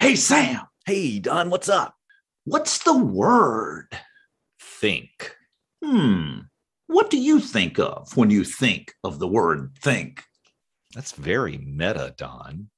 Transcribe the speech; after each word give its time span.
Hey, 0.00 0.16
Sam, 0.16 0.62
Hey, 0.86 1.18
Don, 1.18 1.50
what's 1.50 1.68
up? 1.68 1.94
what's 2.44 2.78
the 2.78 2.96
word? 2.96 3.86
Think. 4.58 5.36
Hmm. 5.84 6.38
What 6.86 7.10
do 7.10 7.18
you 7.18 7.38
think 7.38 7.78
of 7.78 8.16
when 8.16 8.30
you 8.30 8.42
think 8.42 8.94
of 9.04 9.18
the 9.18 9.28
word 9.28 9.72
think? 9.80 10.24
That's 10.94 11.12
very 11.12 11.58
meta, 11.58 12.14
Don. 12.16 12.70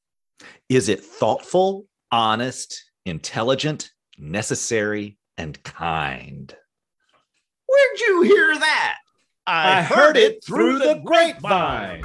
Is 0.68 0.88
it 0.88 1.02
thoughtful, 1.02 1.86
honest, 2.10 2.82
intelligent, 3.06 3.90
necessary, 4.18 5.16
and 5.38 5.62
kind? 5.62 6.54
Where'd 7.66 8.00
you 8.00 8.22
hear 8.22 8.58
that? 8.58 8.96
I 9.46 9.82
heard 9.82 10.16
it 10.16 10.44
through 10.44 10.80
the 10.80 11.00
grapevine. 11.04 12.02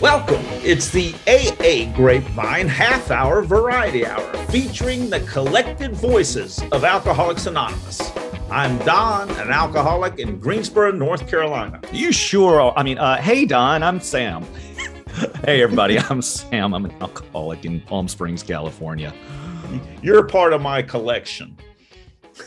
Welcome. 0.00 0.43
It's 0.66 0.88
the 0.88 1.14
AA 1.28 1.94
Grapevine 1.94 2.68
Half 2.68 3.10
Hour 3.10 3.42
Variety 3.42 4.06
Hour 4.06 4.32
featuring 4.46 5.10
the 5.10 5.20
collected 5.20 5.92
voices 5.92 6.58
of 6.72 6.84
Alcoholics 6.84 7.44
Anonymous. 7.44 8.00
I'm 8.50 8.78
Don, 8.78 9.28
an 9.32 9.50
alcoholic 9.50 10.18
in 10.18 10.40
Greensboro, 10.40 10.90
North 10.90 11.28
Carolina. 11.28 11.82
You 11.92 12.12
sure 12.12 12.62
are. 12.62 12.72
I 12.78 12.82
mean, 12.82 12.96
uh, 12.96 13.20
hey, 13.20 13.44
Don, 13.44 13.82
I'm 13.82 14.00
Sam. 14.00 14.42
hey, 15.44 15.62
everybody, 15.62 15.98
I'm 15.98 16.22
Sam. 16.22 16.72
I'm 16.72 16.86
an 16.86 16.94
alcoholic 17.02 17.66
in 17.66 17.82
Palm 17.82 18.08
Springs, 18.08 18.42
California. 18.42 19.12
You're 20.00 20.26
part 20.26 20.54
of 20.54 20.62
my 20.62 20.80
collection. 20.80 21.58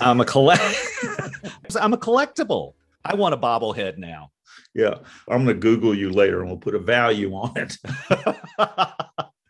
I'm 0.01 0.21
a 0.21 0.25
collect. 0.25 0.63
I'm 1.79 1.93
a 1.93 1.97
collectible. 1.97 2.73
I 3.05 3.13
want 3.13 3.35
a 3.35 3.37
bobblehead 3.37 3.99
now. 3.99 4.31
Yeah, 4.73 4.95
I'm 5.27 5.43
going 5.43 5.55
to 5.55 5.61
Google 5.61 5.95
you 5.95 6.09
later 6.09 6.41
and 6.41 6.49
we'll 6.49 6.57
put 6.57 6.75
a 6.75 6.79
value 6.79 7.33
on 7.33 7.53
it. 7.55 7.77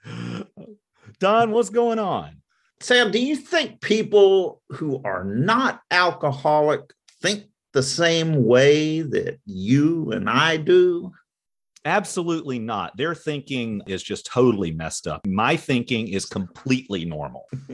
Don, 1.20 1.52
what's 1.52 1.70
going 1.70 2.00
on? 2.00 2.42
Sam, 2.80 3.12
do 3.12 3.20
you 3.20 3.36
think 3.36 3.82
people 3.82 4.62
who 4.70 5.02
are 5.04 5.24
not 5.24 5.82
alcoholic 5.90 6.82
think 7.22 7.46
the 7.74 7.84
same 7.84 8.46
way 8.46 9.02
that 9.02 9.40
you 9.46 10.12
and 10.12 10.30
I 10.30 10.58
do? 10.58 11.12
Absolutely 11.86 12.60
not. 12.60 12.96
Their 12.98 13.16
thinking 13.16 13.82
is 13.88 14.04
just 14.04 14.26
totally 14.26 14.72
messed 14.72 15.08
up. 15.08 15.26
My 15.26 15.56
thinking 15.56 16.10
is 16.10 16.26
completely 16.26 17.06
normal. 17.06 17.46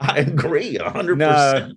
I 0.00 0.18
agree 0.18 0.76
100%. 0.76 1.16
No. 1.16 1.72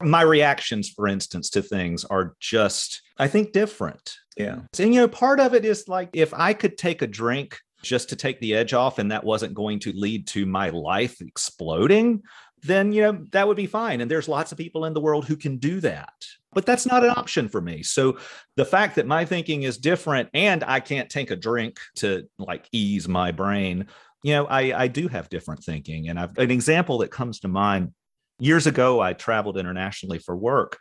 My 0.00 0.22
reactions, 0.22 0.88
for 0.88 1.08
instance, 1.08 1.50
to 1.50 1.62
things 1.62 2.04
are 2.04 2.34
just, 2.40 3.02
I 3.18 3.28
think, 3.28 3.52
different. 3.52 4.14
Yeah. 4.36 4.60
And, 4.78 4.94
you 4.94 5.00
know, 5.00 5.08
part 5.08 5.40
of 5.40 5.54
it 5.54 5.64
is 5.64 5.88
like 5.88 6.10
if 6.12 6.32
I 6.32 6.52
could 6.52 6.78
take 6.78 7.02
a 7.02 7.06
drink 7.06 7.58
just 7.82 8.08
to 8.10 8.16
take 8.16 8.40
the 8.40 8.54
edge 8.54 8.72
off 8.72 8.98
and 8.98 9.10
that 9.10 9.24
wasn't 9.24 9.54
going 9.54 9.80
to 9.80 9.92
lead 9.92 10.26
to 10.28 10.46
my 10.46 10.70
life 10.70 11.20
exploding, 11.20 12.22
then, 12.62 12.92
you 12.92 13.02
know, 13.02 13.24
that 13.32 13.46
would 13.46 13.56
be 13.56 13.66
fine. 13.66 14.00
And 14.00 14.10
there's 14.10 14.28
lots 14.28 14.52
of 14.52 14.58
people 14.58 14.84
in 14.84 14.94
the 14.94 15.00
world 15.00 15.26
who 15.26 15.36
can 15.36 15.58
do 15.58 15.80
that. 15.80 16.14
But 16.52 16.66
that's 16.66 16.86
not 16.86 17.04
an 17.04 17.10
option 17.10 17.48
for 17.48 17.60
me. 17.60 17.82
So 17.82 18.18
the 18.56 18.64
fact 18.64 18.96
that 18.96 19.06
my 19.06 19.24
thinking 19.24 19.62
is 19.62 19.78
different 19.78 20.28
and 20.34 20.64
I 20.64 20.80
can't 20.80 21.10
take 21.10 21.30
a 21.30 21.36
drink 21.36 21.78
to 21.96 22.28
like 22.38 22.68
ease 22.72 23.06
my 23.06 23.32
brain, 23.32 23.86
you 24.22 24.32
know, 24.32 24.46
I, 24.46 24.82
I 24.82 24.88
do 24.88 25.08
have 25.08 25.28
different 25.28 25.62
thinking. 25.62 26.08
And 26.08 26.18
I've 26.18 26.36
an 26.38 26.50
example 26.50 26.98
that 26.98 27.10
comes 27.10 27.40
to 27.40 27.48
mind 27.48 27.92
years 28.38 28.66
ago, 28.66 29.00
I 29.00 29.12
traveled 29.12 29.58
internationally 29.58 30.18
for 30.18 30.36
work. 30.36 30.78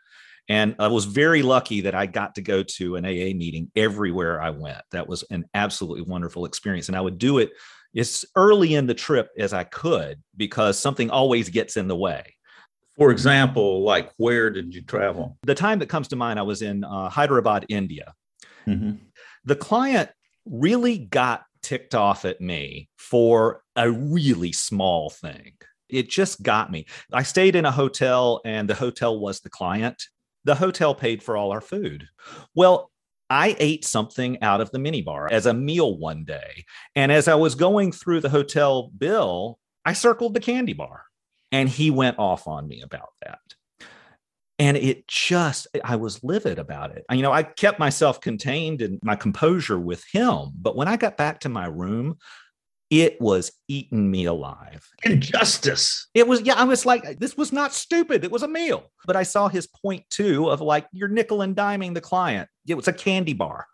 And 0.50 0.76
I 0.80 0.88
was 0.88 1.04
very 1.06 1.42
lucky 1.42 1.82
that 1.82 1.96
I 1.96 2.06
got 2.06 2.36
to 2.36 2.42
go 2.42 2.64
to 2.64 2.96
an 2.96 3.06
AA 3.06 3.36
meeting 3.36 3.70
everywhere 3.76 4.42
I 4.42 4.52
went. 4.52 4.82
That 4.92 5.08
was 5.08 5.24
an 5.30 5.46
absolutely 5.54 6.04
wonderful 6.04 6.46
experience. 6.46 6.88
And 6.88 6.96
I 6.96 7.02
would 7.02 7.18
do 7.18 7.40
it 7.40 7.52
as 7.98 8.24
early 8.36 8.76
in 8.76 8.88
the 8.88 8.94
trip 8.94 9.30
as 9.38 9.52
I 9.52 9.66
could 9.66 10.24
because 10.38 10.80
something 10.80 11.10
always 11.10 11.50
gets 11.50 11.76
in 11.76 11.90
the 11.90 11.98
way. 11.98 12.34
For 12.96 13.12
example, 13.12 13.84
like 13.84 14.12
where 14.18 14.50
did 14.50 14.74
you 14.74 14.82
travel? 14.82 15.38
The 15.44 15.54
time 15.54 15.80
that 15.80 15.90
comes 15.90 16.08
to 16.10 16.16
mind, 16.16 16.40
I 16.40 16.44
was 16.44 16.62
in 16.62 16.84
uh, 16.84 17.10
Hyderabad, 17.10 17.66
India. 17.70 18.14
Mhm. 18.66 19.00
The 19.44 19.56
client 19.56 20.10
really 20.46 20.98
got 20.98 21.44
ticked 21.62 21.94
off 21.94 22.26
at 22.26 22.40
me 22.40 22.90
for 22.98 23.62
a 23.76 23.92
really 23.92 24.52
small 24.52 25.10
thing. 25.10 25.54
It 25.90 26.10
just 26.10 26.44
got 26.44 26.72
me. 26.72 26.86
I 27.14 27.24
stayed 27.24 27.56
in 27.56 27.66
a 27.66 27.72
hotel 27.72 28.42
and 28.46 28.70
the 28.70 28.76
hotel 28.76 29.20
was 29.20 29.40
the 29.40 29.50
client. 29.50 30.04
The 30.44 30.56
hotel 30.56 30.96
paid 30.96 31.24
for 31.24 31.38
all 31.38 31.52
our 31.52 31.62
food. 31.62 32.08
Well, 32.56 32.92
I 33.30 33.56
ate 33.60 33.84
something 33.84 34.42
out 34.42 34.62
of 34.62 34.72
the 34.72 34.78
minibar 34.78 35.28
as 35.30 35.46
a 35.46 35.54
meal 35.54 35.98
one 35.98 36.24
day. 36.24 36.66
And 36.96 37.12
as 37.12 37.28
I 37.28 37.36
was 37.36 37.56
going 37.56 37.92
through 37.92 38.22
the 38.22 38.30
hotel 38.30 38.90
bill, 38.98 39.60
I 39.84 39.94
circled 39.94 40.34
the 40.34 40.40
candy 40.40 40.74
bar 40.74 41.04
and 41.52 41.68
he 41.68 41.92
went 41.92 42.20
off 42.20 42.48
on 42.48 42.68
me 42.68 42.82
about 42.82 43.10
that. 43.24 43.40
And 44.60 44.76
it 44.76 45.08
just, 45.08 45.68
I 45.84 45.98
was 45.98 46.24
livid 46.24 46.58
about 46.58 46.92
it. 46.92 47.06
You 47.12 47.22
know, 47.22 47.32
I 47.32 47.44
kept 47.44 47.80
myself 47.80 48.20
contained 48.20 48.82
and 48.82 49.00
my 49.04 49.16
composure 49.16 49.80
with 49.80 50.04
him. 50.12 50.52
But 50.60 50.76
when 50.76 50.88
I 50.88 50.98
got 50.98 51.16
back 51.16 51.42
to 51.42 51.50
my 51.50 51.68
room, 51.68 52.18
it 52.90 53.20
was 53.20 53.52
eating 53.68 54.10
me 54.10 54.26
alive. 54.26 54.88
Injustice. 55.04 56.08
It 56.14 56.28
was, 56.28 56.42
yeah, 56.42 56.54
I 56.56 56.64
was 56.64 56.86
like, 56.86 57.20
this 57.20 57.36
was 57.36 57.52
not 57.52 57.74
stupid. 57.74 58.24
It 58.24 58.32
was 58.32 58.44
a 58.44 58.48
meal. 58.48 58.92
But 59.06 59.16
I 59.16 59.24
saw 59.24 59.48
his 59.48 59.68
point 59.68 60.06
too 60.10 60.50
of 60.50 60.62
like, 60.62 60.88
you're 60.92 61.10
nickel 61.10 61.42
and 61.42 61.56
diming 61.56 61.94
the 61.94 62.02
client. 62.02 62.50
It 62.68 62.76
was 62.76 62.88
a 62.88 62.94
candy 62.94 63.34
bar. 63.34 63.66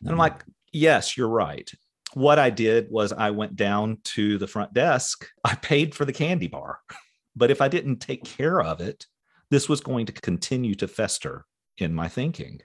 And 0.00 0.08
I'm 0.08 0.12
mm-hmm. 0.12 0.20
like, 0.20 0.44
yes, 0.72 1.16
you're 1.16 1.28
right. 1.28 1.70
What 2.14 2.38
I 2.38 2.50
did 2.50 2.90
was 2.90 3.12
I 3.12 3.30
went 3.30 3.56
down 3.56 3.98
to 4.04 4.38
the 4.38 4.46
front 4.46 4.72
desk. 4.72 5.26
I 5.44 5.56
paid 5.56 5.94
for 5.94 6.04
the 6.04 6.12
candy 6.12 6.48
bar. 6.48 6.78
But 7.36 7.50
if 7.50 7.60
I 7.60 7.68
didn't 7.68 7.98
take 7.98 8.24
care 8.24 8.62
of 8.62 8.80
it, 8.80 9.06
this 9.50 9.68
was 9.68 9.80
going 9.80 10.06
to 10.06 10.12
continue 10.12 10.74
to 10.76 10.88
fester 10.88 11.44
in 11.78 11.92
my 11.92 12.08
thinking. 12.08 12.60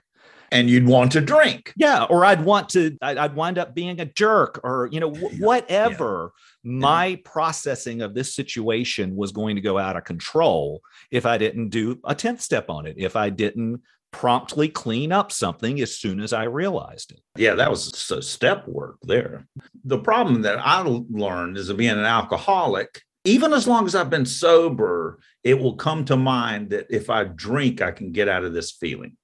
And 0.52 0.68
you'd 0.68 0.86
want 0.86 1.12
to 1.12 1.20
drink. 1.20 1.72
Yeah, 1.76 2.04
or 2.04 2.24
I'd 2.24 2.44
want 2.44 2.68
to, 2.70 2.96
I'd, 3.02 3.34
wind 3.34 3.58
up 3.58 3.74
being 3.74 4.00
a 4.00 4.04
jerk, 4.04 4.60
or 4.64 4.88
you 4.92 5.00
know, 5.00 5.12
wh- 5.12 5.32
Yeah, 5.32 5.46
whatever. 5.46 6.32
My 6.62 7.12
mm-hmm. 7.12 7.22
processing 7.22 8.02
of 8.02 8.14
this 8.14 8.34
situation 8.34 9.16
was 9.16 9.32
going 9.32 9.56
to 9.56 9.62
go 9.62 9.78
out 9.78 9.96
of 9.96 10.04
control 10.04 10.82
if 11.10 11.24
I 11.26 11.38
didn't 11.38 11.70
do 11.70 11.98
a 12.04 12.14
tenth 12.14 12.40
step 12.40 12.68
on 12.68 12.86
it. 12.86 12.96
If 12.98 13.16
I 13.16 13.30
didn't 13.30 13.82
promptly 14.12 14.68
clean 14.68 15.12
up 15.12 15.30
something 15.32 15.80
as 15.80 15.96
soon 15.96 16.20
as 16.20 16.32
I 16.32 16.44
realized 16.44 17.12
it. 17.12 17.20
Yeah, 17.36 17.54
that 17.54 17.70
was 17.70 17.96
step 17.96 18.66
work 18.66 18.96
there. 19.02 19.46
The 19.84 19.98
problem 19.98 20.42
that 20.42 20.58
I 20.58 20.82
learned 20.82 21.56
is 21.56 21.68
that 21.68 21.74
being 21.74 21.90
an 21.90 22.04
alcoholic, 22.04 23.02
even 23.24 23.52
as 23.52 23.68
long 23.68 23.86
as 23.86 23.94
I've 23.94 24.10
been 24.10 24.26
sober, 24.26 25.20
it 25.44 25.58
will 25.58 25.76
come 25.76 26.04
to 26.06 26.16
mind 26.16 26.70
that 26.70 26.86
if 26.90 27.08
I 27.08 27.24
drink, 27.24 27.80
I 27.82 27.92
can 27.92 28.12
get 28.12 28.28
out 28.28 28.44
of 28.44 28.52
this 28.52 28.72
feeling. 28.72 29.16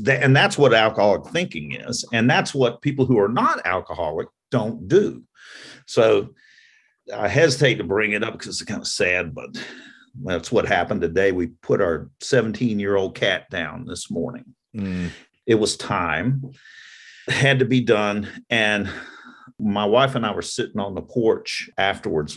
That- 0.00 0.22
and 0.22 0.34
that's 0.34 0.56
what 0.58 0.74
alcoholic 0.74 1.32
thinking 1.32 1.72
is. 1.72 2.04
And 2.12 2.28
that's 2.28 2.54
what 2.54 2.82
people 2.82 3.06
who 3.06 3.18
are 3.18 3.28
not 3.28 3.64
alcoholic 3.66 4.28
don't 4.50 4.88
do. 4.88 5.22
So 5.86 6.30
I 7.14 7.28
hesitate 7.28 7.76
to 7.76 7.84
bring 7.84 8.12
it 8.12 8.22
up 8.22 8.32
because 8.32 8.48
it's 8.48 8.62
kind 8.62 8.80
of 8.80 8.86
sad, 8.86 9.34
but 9.34 9.50
that's 10.24 10.52
what 10.52 10.66
happened 10.66 11.00
today. 11.00 11.32
We 11.32 11.48
put 11.62 11.80
our 11.80 12.10
17 12.20 12.78
year 12.78 12.96
old 12.96 13.14
cat 13.14 13.48
down 13.50 13.86
this 13.86 14.10
morning. 14.10 14.44
Mm. 14.76 15.10
It 15.46 15.56
was 15.56 15.76
time, 15.76 16.52
it 17.26 17.34
had 17.34 17.58
to 17.58 17.64
be 17.64 17.80
done. 17.80 18.28
And 18.50 18.88
my 19.60 19.84
wife 19.84 20.14
and 20.14 20.24
I 20.24 20.32
were 20.32 20.42
sitting 20.42 20.80
on 20.80 20.94
the 20.94 21.02
porch 21.02 21.70
afterwards. 21.76 22.36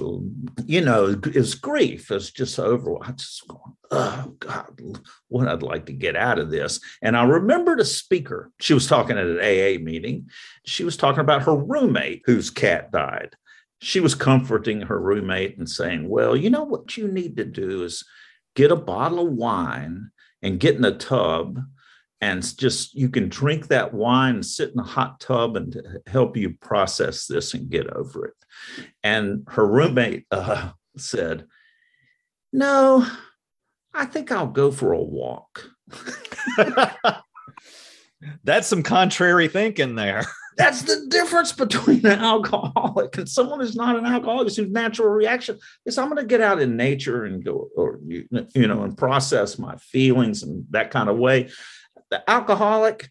You 0.66 0.82
know, 0.82 1.20
it's 1.26 1.56
grief. 1.56 2.12
It's 2.12 2.32
just 2.32 2.60
over. 2.60 2.98
I 3.04 3.12
just 3.12 3.48
going, 3.48 3.76
oh 3.92 4.36
God, 4.40 5.00
what 5.30 5.48
I'd 5.48 5.64
like 5.64 5.86
to 5.88 5.94
get 5.94 6.16
out 6.16 6.40
of 6.40 6.52
this. 6.52 6.80
And 7.02 7.16
I 7.16 7.24
remembered 7.24 7.80
a 7.80 7.86
speaker. 7.86 8.52
She 8.60 8.74
was 8.74 8.88
talking 8.88 9.18
at 9.18 9.26
an 9.26 9.38
AA 9.38 9.82
meeting. 9.84 10.30
She 10.66 10.84
was 10.84 10.98
talking 10.98 11.22
about 11.22 11.44
her 11.44 11.56
roommate 11.56 12.24
whose 12.26 12.50
cat 12.50 12.92
died. 12.92 13.36
She 13.80 14.00
was 14.00 14.16
comforting 14.16 14.82
her 14.82 15.00
roommate 15.00 15.58
and 15.58 15.70
saying, 15.70 16.08
Well, 16.08 16.36
you 16.36 16.50
know 16.50 16.64
what 16.64 16.98
you 16.98 17.08
need 17.08 17.38
to 17.38 17.46
do 17.46 17.84
is 17.84 18.04
get 18.56 18.72
a 18.72 18.76
bottle 18.76 19.28
of 19.28 19.34
wine 19.34 20.12
and 20.42 20.60
get 20.60 20.76
in 20.76 20.86
a 20.86 20.98
tub 20.98 21.60
and 22.24 22.58
just 22.58 22.96
you 22.96 23.10
can 23.10 23.28
drink 23.28 23.68
that 23.68 23.94
wine 23.94 24.36
and 24.36 24.46
sit 24.46 24.72
in 24.72 24.80
a 24.80 24.84
hot 24.84 25.20
tub 25.20 25.58
and 25.58 25.76
help 26.08 26.38
you 26.38 26.52
process 26.62 27.28
this 27.28 27.54
and 27.54 27.70
get 27.70 27.88
over 27.88 28.26
it 28.26 28.34
and 29.04 29.44
her 29.50 29.68
roommate 29.68 30.26
uh, 30.32 30.72
said 30.98 31.46
no 32.52 33.06
i 33.94 34.06
think 34.06 34.32
i'll 34.32 34.48
go 34.48 34.72
for 34.72 34.94
a 34.94 35.02
walk 35.02 35.70
That's 38.44 38.68
some 38.68 38.84
contrary 38.84 39.48
thinking 39.48 39.96
there. 39.96 40.24
That's 40.58 40.84
the 40.84 41.08
difference 41.10 41.52
between 41.52 42.06
an 42.06 42.20
alcoholic 42.20 43.18
and 43.18 43.28
someone 43.28 43.60
who's 43.60 43.76
not 43.76 43.98
an 43.98 44.06
alcoholic, 44.06 44.56
whose 44.56 44.70
natural 44.70 45.10
reaction 45.10 45.58
is 45.86 45.98
I'm 45.98 46.10
going 46.10 46.22
to 46.22 46.28
get 46.28 46.42
out 46.42 46.62
in 46.62 46.78
nature 46.78 47.26
and 47.26 47.44
go, 47.44 47.70
or 47.76 48.00
you, 48.06 48.28
you 48.54 48.68
know, 48.68 48.84
and 48.84 48.96
process 48.96 49.58
my 49.58 49.76
feelings 49.78 50.44
and 50.44 50.66
that 50.70 50.92
kind 50.92 51.10
of 51.10 51.18
way. 51.18 51.50
The 52.14 52.30
alcoholic, 52.30 53.10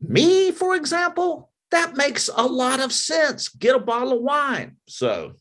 me, 0.00 0.50
for 0.50 0.74
example, 0.74 1.52
that 1.70 1.96
makes 1.96 2.28
a 2.34 2.44
lot 2.44 2.80
of 2.80 2.92
sense. 2.92 3.48
Get 3.48 3.76
a 3.76 3.78
bottle 3.78 4.14
of 4.14 4.22
wine. 4.22 4.74
So 4.88 5.34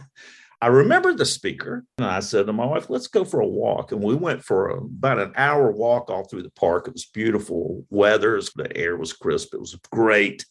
I 0.60 0.66
remember 0.66 1.14
the 1.14 1.24
speaker 1.24 1.86
and 1.96 2.06
I 2.06 2.20
said 2.20 2.44
to 2.44 2.52
my 2.52 2.66
wife, 2.66 2.90
let's 2.90 3.06
go 3.06 3.24
for 3.24 3.40
a 3.40 3.46
walk. 3.46 3.90
And 3.90 4.02
we 4.04 4.14
went 4.14 4.44
for 4.44 4.68
a, 4.68 4.76
about 4.82 5.18
an 5.18 5.32
hour 5.34 5.70
walk 5.72 6.10
all 6.10 6.24
through 6.24 6.42
the 6.42 6.50
park. 6.50 6.88
It 6.88 6.92
was 6.92 7.06
beautiful 7.06 7.86
weather. 7.88 8.38
The 8.54 8.76
air 8.76 8.98
was 8.98 9.14
crisp. 9.14 9.54
It 9.54 9.60
was 9.60 9.78
great. 9.90 10.44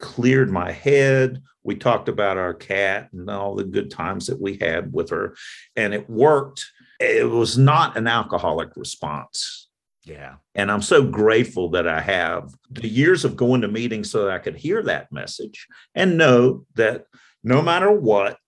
Cleared 0.00 0.50
my 0.50 0.70
head. 0.70 1.40
We 1.62 1.76
talked 1.76 2.10
about 2.10 2.36
our 2.36 2.52
cat 2.52 3.08
and 3.14 3.30
all 3.30 3.54
the 3.54 3.64
good 3.64 3.90
times 3.90 4.26
that 4.26 4.38
we 4.38 4.58
had 4.60 4.92
with 4.92 5.08
her. 5.08 5.34
And 5.76 5.94
it 5.94 6.10
worked. 6.10 6.66
It 7.00 7.26
was 7.26 7.56
not 7.56 7.96
an 7.96 8.06
alcoholic 8.06 8.76
response. 8.76 9.67
Yeah. 10.08 10.36
And 10.54 10.72
I'm 10.72 10.82
so 10.82 11.02
grateful 11.02 11.68
that 11.70 11.86
I 11.86 12.00
have 12.00 12.54
the 12.70 12.88
years 12.88 13.24
of 13.24 13.36
going 13.36 13.60
to 13.60 13.68
meetings 13.68 14.10
so 14.10 14.24
that 14.24 14.32
I 14.32 14.38
could 14.38 14.56
hear 14.56 14.82
that 14.84 15.12
message 15.12 15.66
and 15.94 16.16
know 16.16 16.64
that 16.76 17.04
no 17.44 17.60
matter 17.60 17.92
what, 17.92 18.38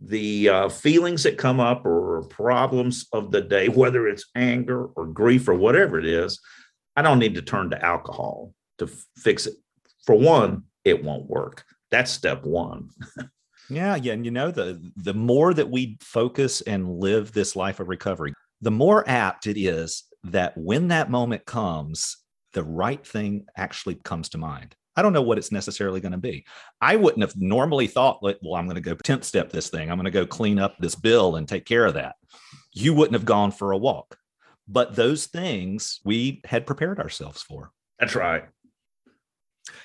the 0.00 0.48
uh, 0.48 0.68
feelings 0.68 1.22
that 1.24 1.36
come 1.36 1.60
up 1.60 1.84
or 1.84 2.24
problems 2.30 3.06
of 3.12 3.30
the 3.30 3.42
day, 3.42 3.68
whether 3.68 4.08
it's 4.08 4.30
anger 4.34 4.86
or 4.86 5.06
grief 5.06 5.46
or 5.46 5.54
whatever 5.54 5.98
it 5.98 6.06
is, 6.06 6.40
I 6.96 7.02
don't 7.02 7.18
need 7.18 7.34
to 7.34 7.42
turn 7.42 7.70
to 7.70 7.84
alcohol 7.84 8.54
to 8.78 8.86
f- 8.86 9.04
fix 9.16 9.46
it. 9.46 9.54
For 10.06 10.14
one, 10.14 10.64
it 10.84 11.04
won't 11.04 11.28
work. 11.28 11.64
That's 11.90 12.10
step 12.10 12.44
one. 12.44 12.90
yeah, 13.70 13.94
yeah, 13.96 14.14
and 14.14 14.24
you 14.24 14.30
know 14.30 14.50
the 14.50 14.80
the 14.96 15.14
more 15.14 15.54
that 15.54 15.70
we 15.70 15.98
focus 16.00 16.62
and 16.62 16.98
live 16.98 17.32
this 17.32 17.54
life 17.54 17.78
of 17.78 17.88
recovery, 17.88 18.32
the 18.60 18.70
more 18.70 19.08
apt 19.08 19.46
it 19.46 19.58
is 19.58 20.04
that 20.24 20.56
when 20.56 20.88
that 20.88 21.10
moment 21.10 21.44
comes, 21.46 22.16
the 22.52 22.64
right 22.64 23.04
thing 23.06 23.46
actually 23.56 23.96
comes 24.04 24.28
to 24.30 24.38
mind. 24.38 24.74
I 24.96 25.02
don't 25.02 25.12
know 25.12 25.22
what 25.22 25.38
it's 25.38 25.52
necessarily 25.52 26.00
going 26.00 26.12
to 26.12 26.18
be. 26.18 26.44
I 26.80 26.96
wouldn't 26.96 27.22
have 27.22 27.36
normally 27.36 27.86
thought, 27.86 28.22
well, 28.22 28.56
I'm 28.56 28.66
going 28.66 28.74
to 28.74 28.80
go 28.80 28.96
10th 28.96 29.24
step 29.24 29.50
this 29.50 29.70
thing. 29.70 29.90
I'm 29.90 29.96
going 29.96 30.04
to 30.04 30.10
go 30.10 30.26
clean 30.26 30.58
up 30.58 30.76
this 30.78 30.94
bill 30.94 31.36
and 31.36 31.48
take 31.48 31.64
care 31.64 31.86
of 31.86 31.94
that. 31.94 32.16
You 32.72 32.92
wouldn't 32.92 33.14
have 33.14 33.24
gone 33.24 33.52
for 33.52 33.72
a 33.72 33.78
walk. 33.78 34.18
But 34.68 34.94
those 34.94 35.26
things 35.26 36.00
we 36.04 36.42
had 36.44 36.66
prepared 36.66 36.98
ourselves 36.98 37.42
for. 37.42 37.70
That's 37.98 38.14
right. 38.14 38.44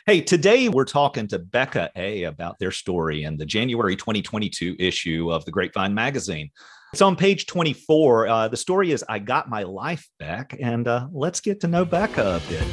Hey, 0.05 0.21
today 0.21 0.69
we're 0.69 0.85
talking 0.85 1.27
to 1.27 1.39
Becca 1.39 1.91
A 1.95 2.23
about 2.23 2.57
their 2.59 2.71
story 2.71 3.23
in 3.23 3.38
the 3.38 3.45
January 3.45 3.95
2022 3.95 4.75
issue 4.79 5.31
of 5.31 5.45
the 5.45 5.51
Grapevine 5.51 5.93
magazine. 5.93 6.49
It's 6.93 7.01
on 7.01 7.15
page 7.15 7.45
24. 7.47 8.27
Uh, 8.27 8.47
the 8.47 8.55
story 8.57 8.91
is 8.91 9.03
I 9.09 9.19
Got 9.19 9.49
My 9.49 9.63
Life 9.63 10.07
Back, 10.17 10.55
and 10.61 10.87
uh, 10.87 11.07
let's 11.11 11.41
get 11.41 11.59
to 11.61 11.67
know 11.67 11.83
Becca 11.83 12.35
a 12.35 12.39
bit. 12.49 12.63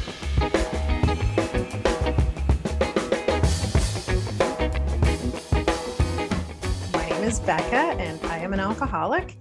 My 6.93 7.09
name 7.09 7.23
is 7.23 7.39
Becca, 7.41 7.75
and 7.75 8.23
I 8.27 8.37
am 8.37 8.53
an 8.53 8.61
alcoholic. 8.61 9.37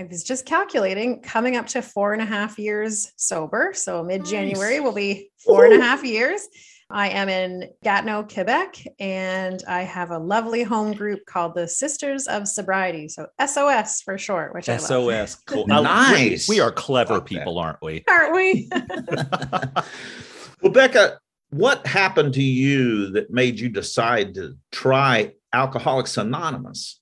I 0.00 0.04
was 0.04 0.24
just 0.24 0.46
calculating, 0.46 1.20
coming 1.20 1.56
up 1.56 1.66
to 1.68 1.82
four 1.82 2.14
and 2.14 2.22
a 2.22 2.24
half 2.24 2.58
years 2.58 3.12
sober. 3.16 3.72
So 3.74 4.02
mid 4.02 4.24
January 4.24 4.76
nice. 4.76 4.82
will 4.82 4.94
be 4.94 5.30
four 5.44 5.66
Ooh. 5.66 5.72
and 5.72 5.82
a 5.82 5.84
half 5.84 6.02
years. 6.04 6.48
I 6.92 7.08
am 7.08 7.30
in 7.30 7.70
Gatineau, 7.82 8.22
Quebec, 8.22 8.76
and 9.00 9.62
I 9.66 9.82
have 9.82 10.10
a 10.10 10.18
lovely 10.18 10.62
home 10.62 10.92
group 10.92 11.24
called 11.24 11.54
the 11.54 11.66
Sisters 11.66 12.26
of 12.26 12.46
Sobriety. 12.46 13.08
So 13.08 13.28
SOS 13.44 14.02
for 14.02 14.18
short, 14.18 14.54
which 14.54 14.66
SOS. 14.66 14.90
I 14.90 14.96
love. 14.96 15.36
Cool. 15.46 15.66
nice. 15.68 16.48
We, 16.48 16.56
we, 16.56 16.60
are 16.60 16.70
clever 16.70 17.20
people, 17.22 17.58
aren't 17.58 17.80
we? 17.80 18.04
Aren't 18.08 18.34
we? 18.34 18.68
well, 20.62 20.72
Becca, 20.72 21.18
what 21.50 21.86
happened 21.86 22.34
to 22.34 22.42
you 22.42 23.10
that 23.12 23.30
made 23.30 23.58
you 23.58 23.70
decide 23.70 24.34
to 24.34 24.56
try 24.70 25.32
Alcoholics 25.54 26.18
Anonymous? 26.18 27.00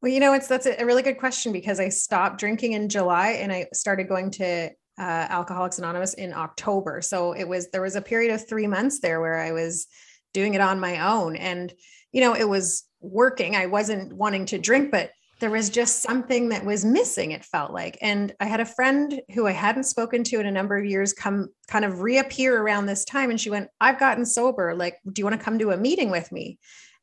Well, 0.00 0.10
you 0.10 0.20
know, 0.20 0.32
it's 0.32 0.48
that's 0.48 0.66
a 0.66 0.84
really 0.86 1.02
good 1.02 1.18
question 1.18 1.52
because 1.52 1.78
I 1.78 1.90
stopped 1.90 2.40
drinking 2.40 2.72
in 2.72 2.88
July 2.88 3.32
and 3.32 3.52
I 3.52 3.66
started 3.74 4.08
going 4.08 4.30
to 4.32 4.70
uh, 5.00 5.26
Alcoholics 5.30 5.78
Anonymous 5.78 6.14
in 6.14 6.34
October. 6.34 7.00
So 7.00 7.32
it 7.32 7.48
was 7.48 7.70
there 7.70 7.80
was 7.80 7.96
a 7.96 8.02
period 8.02 8.34
of 8.34 8.46
three 8.46 8.66
months 8.66 9.00
there 9.00 9.20
where 9.20 9.38
I 9.38 9.52
was 9.52 9.86
doing 10.34 10.54
it 10.54 10.60
on 10.60 10.78
my 10.78 11.10
own, 11.10 11.36
and 11.36 11.72
you 12.12 12.20
know, 12.20 12.34
it 12.34 12.48
was 12.48 12.84
working. 13.00 13.56
I 13.56 13.66
wasn't 13.66 14.12
wanting 14.12 14.44
to 14.46 14.58
drink, 14.58 14.90
but 14.90 15.10
there 15.40 15.50
was 15.50 15.70
just 15.70 16.02
something 16.02 16.50
that 16.50 16.66
was 16.66 16.84
missing. 16.84 17.30
It 17.30 17.46
felt 17.46 17.72
like, 17.72 17.96
and 18.02 18.34
I 18.40 18.44
had 18.44 18.60
a 18.60 18.66
friend 18.66 19.22
who 19.32 19.46
I 19.46 19.52
hadn't 19.52 19.84
spoken 19.84 20.22
to 20.24 20.38
in 20.38 20.46
a 20.46 20.52
number 20.52 20.76
of 20.76 20.84
years 20.84 21.14
come 21.14 21.48
kind 21.66 21.86
of 21.86 22.02
reappear 22.02 22.60
around 22.60 22.84
this 22.84 23.06
time, 23.06 23.30
and 23.30 23.40
she 23.40 23.48
went, 23.48 23.70
"I've 23.80 23.98
gotten 23.98 24.26
sober. 24.26 24.74
Like, 24.74 24.98
do 25.10 25.20
you 25.20 25.24
want 25.24 25.38
to 25.38 25.44
come 25.44 25.58
to 25.58 25.70
a 25.70 25.78
meeting 25.78 26.10
with 26.10 26.30
me?" 26.30 26.58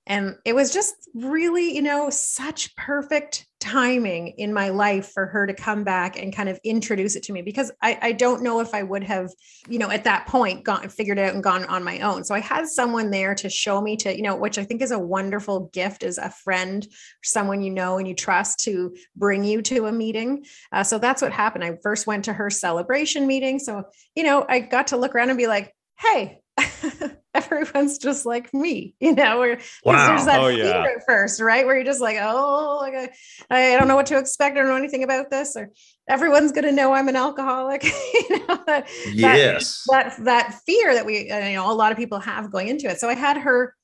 And 0.07 0.36
it 0.45 0.56
was 0.56 0.74
just 0.74 0.95
really, 1.13 1.75
you 1.75 1.81
know, 1.81 2.09
such 2.09 2.75
perfect 2.75 3.45
timing 3.59 4.30
in 4.38 4.54
my 4.54 4.69
life 4.69 5.12
for 5.12 5.25
her 5.25 5.45
to 5.45 5.54
come 5.54 5.83
back 5.83 6.18
and 6.18 6.33
kind 6.33 6.48
of 6.48 6.59
introduce 6.63 7.15
it 7.15 7.24
to 7.24 7.33
me 7.33 7.42
because 7.42 7.71
I, 7.81 8.00
I 8.01 8.12
don't 8.13 8.42
know 8.42 8.62
if 8.62 8.74
I 8.74 8.83
would 8.83 9.04
have, 9.04 9.31
you 9.68 9.80
know, 9.80 9.89
at 9.89 10.06
that 10.06 10.27
point 10.27 10.63
gone 10.63 10.88
figured 10.88 11.19
out 11.19 11.33
and 11.33 11.44
gone 11.44 11.65
on 11.65 11.83
my 11.83 12.00
own. 12.00 12.24
So 12.24 12.36
I 12.36 12.39
had 12.39 12.68
someone 12.68 13.12
there 13.12 13.36
to 13.36 13.50
show 13.50 13.81
me 13.81 13.98
to, 13.98 14.15
you 14.15 14.21
know, 14.21 14.36
which 14.36 14.57
I 14.57 14.63
think 14.63 14.81
is 14.81 14.92
a 14.92 15.00
wonderful 15.00 15.69
gift 15.74 16.04
as 16.04 16.18
a 16.18 16.30
friend, 16.30 16.88
someone 17.24 17.62
you 17.62 17.71
know 17.71 17.98
and 17.98 18.07
you 18.07 18.13
trust 18.13 18.60
to 18.62 18.95
bring 19.15 19.44
you 19.44 19.62
to 19.63 19.88
a 19.88 19.92
meeting. 19.92 20.45
Uh, 20.71 20.83
so 20.83 21.00
that's 21.00 21.21
what 21.21 21.33
happened. 21.33 21.65
I 21.65 21.77
first 21.83 22.07
went 22.07 22.25
to 22.25 22.33
her 22.33 22.50
celebration 22.50 23.27
meeting. 23.27 23.60
So, 23.60 23.83
you 24.15 24.24
know, 24.24 24.45
I 24.48 24.60
got 24.60 24.88
to 24.88 24.98
look 24.98 25.15
around 25.15 25.30
and 25.30 25.38
be 25.38 25.48
like, 25.48 25.74
hey, 26.00 26.39
everyone's 27.33 27.98
just 27.98 28.25
like 28.25 28.54
me, 28.54 28.95
you 29.00 29.13
know, 29.13 29.39
where 29.39 29.59
wow. 29.83 30.07
there's 30.07 30.25
that 30.25 30.39
oh, 30.39 30.50
fear 30.50 30.65
yeah. 30.65 30.83
at 30.83 31.06
first, 31.06 31.39
right? 31.39 31.65
Where 31.65 31.75
you're 31.75 31.86
just 31.86 32.01
like, 32.01 32.18
oh, 32.19 32.80
like 32.81 33.13
I, 33.50 33.75
I 33.75 33.77
don't 33.77 33.88
know 33.88 33.95
what 33.95 34.07
to 34.07 34.18
expect. 34.18 34.57
I 34.57 34.62
don't 34.62 34.69
know 34.69 34.75
anything 34.75 35.04
about 35.04 35.30
this, 35.30 35.56
or 35.56 35.71
everyone's 36.07 36.51
going 36.51 36.65
to 36.65 36.71
know 36.71 36.94
I'm 36.94 37.07
an 37.07 37.15
alcoholic. 37.15 37.83
you 38.30 38.48
know, 38.48 38.63
that, 38.65 38.88
yes, 39.12 39.83
that, 39.89 40.15
that 40.18 40.25
that 40.25 40.59
fear 40.65 40.94
that 40.94 41.06
we, 41.06 41.25
you 41.25 41.54
know, 41.54 41.71
a 41.71 41.74
lot 41.74 41.92
of 41.92 41.98
people 41.98 42.19
have 42.19 42.51
going 42.51 42.68
into 42.68 42.88
it. 42.88 43.00
So 43.00 43.10
I 43.10 43.15
had 43.15 43.38
her 43.38 43.75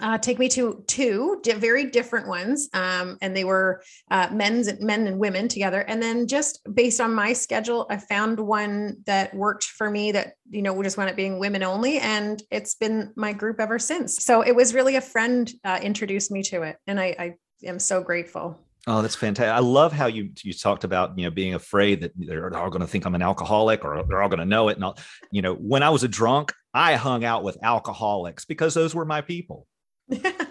uh, 0.00 0.18
take 0.18 0.38
me 0.38 0.48
to 0.50 0.84
two 0.86 1.40
di- 1.42 1.54
very 1.54 1.84
different 1.84 2.28
ones, 2.28 2.68
um, 2.72 3.18
and 3.20 3.36
they 3.36 3.44
were 3.44 3.82
uh, 4.10 4.28
men's 4.32 4.80
men 4.80 5.06
and 5.06 5.18
women 5.18 5.48
together. 5.48 5.80
And 5.80 6.02
then 6.02 6.26
just 6.26 6.60
based 6.74 7.00
on 7.00 7.14
my 7.14 7.32
schedule, 7.32 7.86
I 7.90 7.96
found 7.96 8.40
one 8.40 8.98
that 9.06 9.34
worked 9.34 9.64
for 9.64 9.90
me. 9.90 10.12
That 10.12 10.34
you 10.50 10.62
know, 10.62 10.82
just 10.82 10.96
wound 10.96 11.10
up 11.10 11.16
being 11.16 11.38
women 11.38 11.62
only, 11.62 11.98
and 11.98 12.42
it's 12.50 12.74
been 12.74 13.12
my 13.16 13.32
group 13.32 13.60
ever 13.60 13.78
since. 13.78 14.24
So 14.24 14.42
it 14.42 14.54
was 14.54 14.74
really 14.74 14.96
a 14.96 15.00
friend 15.00 15.50
uh, 15.64 15.78
introduced 15.82 16.30
me 16.30 16.42
to 16.44 16.62
it, 16.62 16.76
and 16.86 16.98
I, 16.98 17.16
I 17.18 17.34
am 17.64 17.78
so 17.78 18.02
grateful. 18.02 18.58
Oh, 18.86 19.02
that's 19.02 19.16
fantastic! 19.16 19.52
I 19.52 19.58
love 19.58 19.92
how 19.92 20.06
you 20.06 20.30
you 20.42 20.52
talked 20.52 20.84
about 20.84 21.18
you 21.18 21.24
know 21.24 21.30
being 21.30 21.54
afraid 21.54 22.00
that 22.02 22.12
they're 22.16 22.56
all 22.56 22.70
going 22.70 22.80
to 22.80 22.86
think 22.86 23.04
I'm 23.04 23.14
an 23.14 23.22
alcoholic 23.22 23.84
or 23.84 24.02
they're 24.04 24.22
all 24.22 24.28
going 24.28 24.38
to 24.38 24.46
know 24.46 24.68
it. 24.68 24.76
And 24.76 24.84
all, 24.84 24.98
you 25.30 25.42
know, 25.42 25.54
when 25.54 25.82
I 25.82 25.90
was 25.90 26.04
a 26.04 26.08
drunk, 26.08 26.52
I 26.72 26.94
hung 26.94 27.24
out 27.24 27.42
with 27.42 27.58
alcoholics 27.62 28.44
because 28.44 28.74
those 28.74 28.94
were 28.94 29.04
my 29.04 29.20
people 29.20 29.66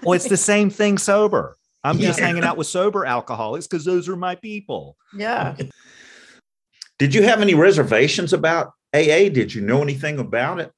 well, 0.03 0.13
it's 0.13 0.29
the 0.29 0.37
same 0.37 0.69
thing 0.69 0.97
sober. 0.97 1.57
I'm 1.83 1.97
yeah. 1.97 2.07
just 2.07 2.19
hanging 2.19 2.43
out 2.43 2.57
with 2.57 2.67
sober 2.67 3.05
alcoholics 3.05 3.67
because 3.67 3.85
those 3.85 4.09
are 4.09 4.15
my 4.15 4.35
people. 4.35 4.97
Yeah. 5.15 5.55
Did 6.99 7.13
you 7.13 7.23
have 7.23 7.41
any 7.41 7.53
reservations 7.53 8.33
about 8.33 8.73
AA? 8.93 9.29
Did 9.29 9.53
you 9.53 9.61
know 9.61 9.81
anything 9.81 10.19
about 10.19 10.59
it? 10.59 10.71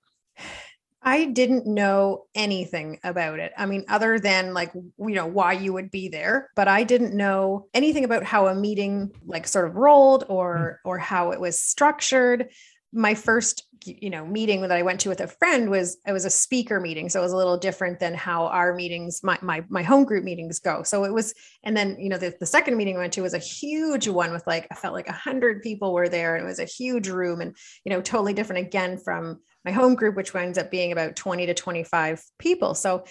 I 1.02 1.26
didn't 1.26 1.66
know 1.66 2.26
anything 2.36 3.00
about 3.04 3.40
it. 3.40 3.54
I 3.58 3.66
mean, 3.66 3.86
other 3.88 4.20
than 4.20 4.54
like, 4.54 4.74
you 4.74 5.16
know, 5.16 5.26
why 5.26 5.54
you 5.54 5.72
would 5.74 5.92
be 5.92 6.10
there, 6.10 6.50
but 6.56 6.68
I 6.68 6.84
didn't 6.84 7.16
know 7.16 7.68
anything 7.74 8.04
about 8.04 8.24
how 8.24 8.48
a 8.48 8.56
meeting 8.56 9.12
like 9.26 9.48
sort 9.48 9.66
of 9.68 9.76
rolled 9.76 10.26
or 10.28 10.80
hmm. 10.84 10.90
or 10.90 10.98
how 10.98 11.32
it 11.32 11.40
was 11.40 11.60
structured 11.60 12.50
my 12.92 13.14
first 13.14 13.64
you 13.86 14.10
know 14.10 14.26
meeting 14.26 14.62
that 14.62 14.72
i 14.72 14.82
went 14.82 15.00
to 15.00 15.10
with 15.10 15.22
a 15.22 15.28
friend 15.28 15.70
was 15.70 15.98
it 16.06 16.12
was 16.12 16.26
a 16.26 16.30
speaker 16.30 16.80
meeting 16.80 17.08
so 17.08 17.20
it 17.20 17.24
was 17.24 17.32
a 17.32 17.38
little 17.38 17.58
different 17.58 18.00
than 18.00 18.14
how 18.14 18.48
our 18.48 18.74
meetings 18.74 19.22
my 19.24 19.38
my, 19.42 19.64
my 19.70 19.84
home 19.84 20.04
group 20.04 20.24
meetings 20.24 20.60
go 20.60 20.84
so 20.84 21.06
it 21.06 21.14
was 21.14 21.34
and 21.64 21.78
then 21.78 21.96
you 22.00 22.10
know 22.10 22.18
the, 22.18 22.34
the 22.40 22.46
second 22.46 22.76
meeting 22.76 22.96
i 22.96 23.00
went 23.00 23.14
to 23.14 23.22
was 23.22 23.34
a 23.34 23.40
huge 23.40 24.08
one 24.08 24.32
with 24.32 24.46
like 24.48 24.68
i 24.72 24.76
felt 24.76 24.94
like 24.94 25.08
a 25.08 25.14
hundred 25.14 25.62
people 25.62 25.94
were 25.94 26.10
there 26.10 26.36
and 26.36 26.44
it 26.44 26.48
was 26.48 26.60
a 26.60 26.66
huge 26.66 27.08
room 27.08 27.42
and 27.42 27.56
you 27.86 27.92
know 27.92 28.02
totally 28.02 28.34
different 28.34 28.66
again 28.66 28.98
from 28.98 29.40
my 29.64 29.72
home 29.72 29.96
group 29.96 30.16
which 30.16 30.34
winds 30.34 30.58
up 30.58 30.72
being 30.72 30.92
about 30.92 31.16
20 31.16 31.46
to 31.46 31.54
25 31.54 32.22
people 32.38 32.74
so 32.74 33.06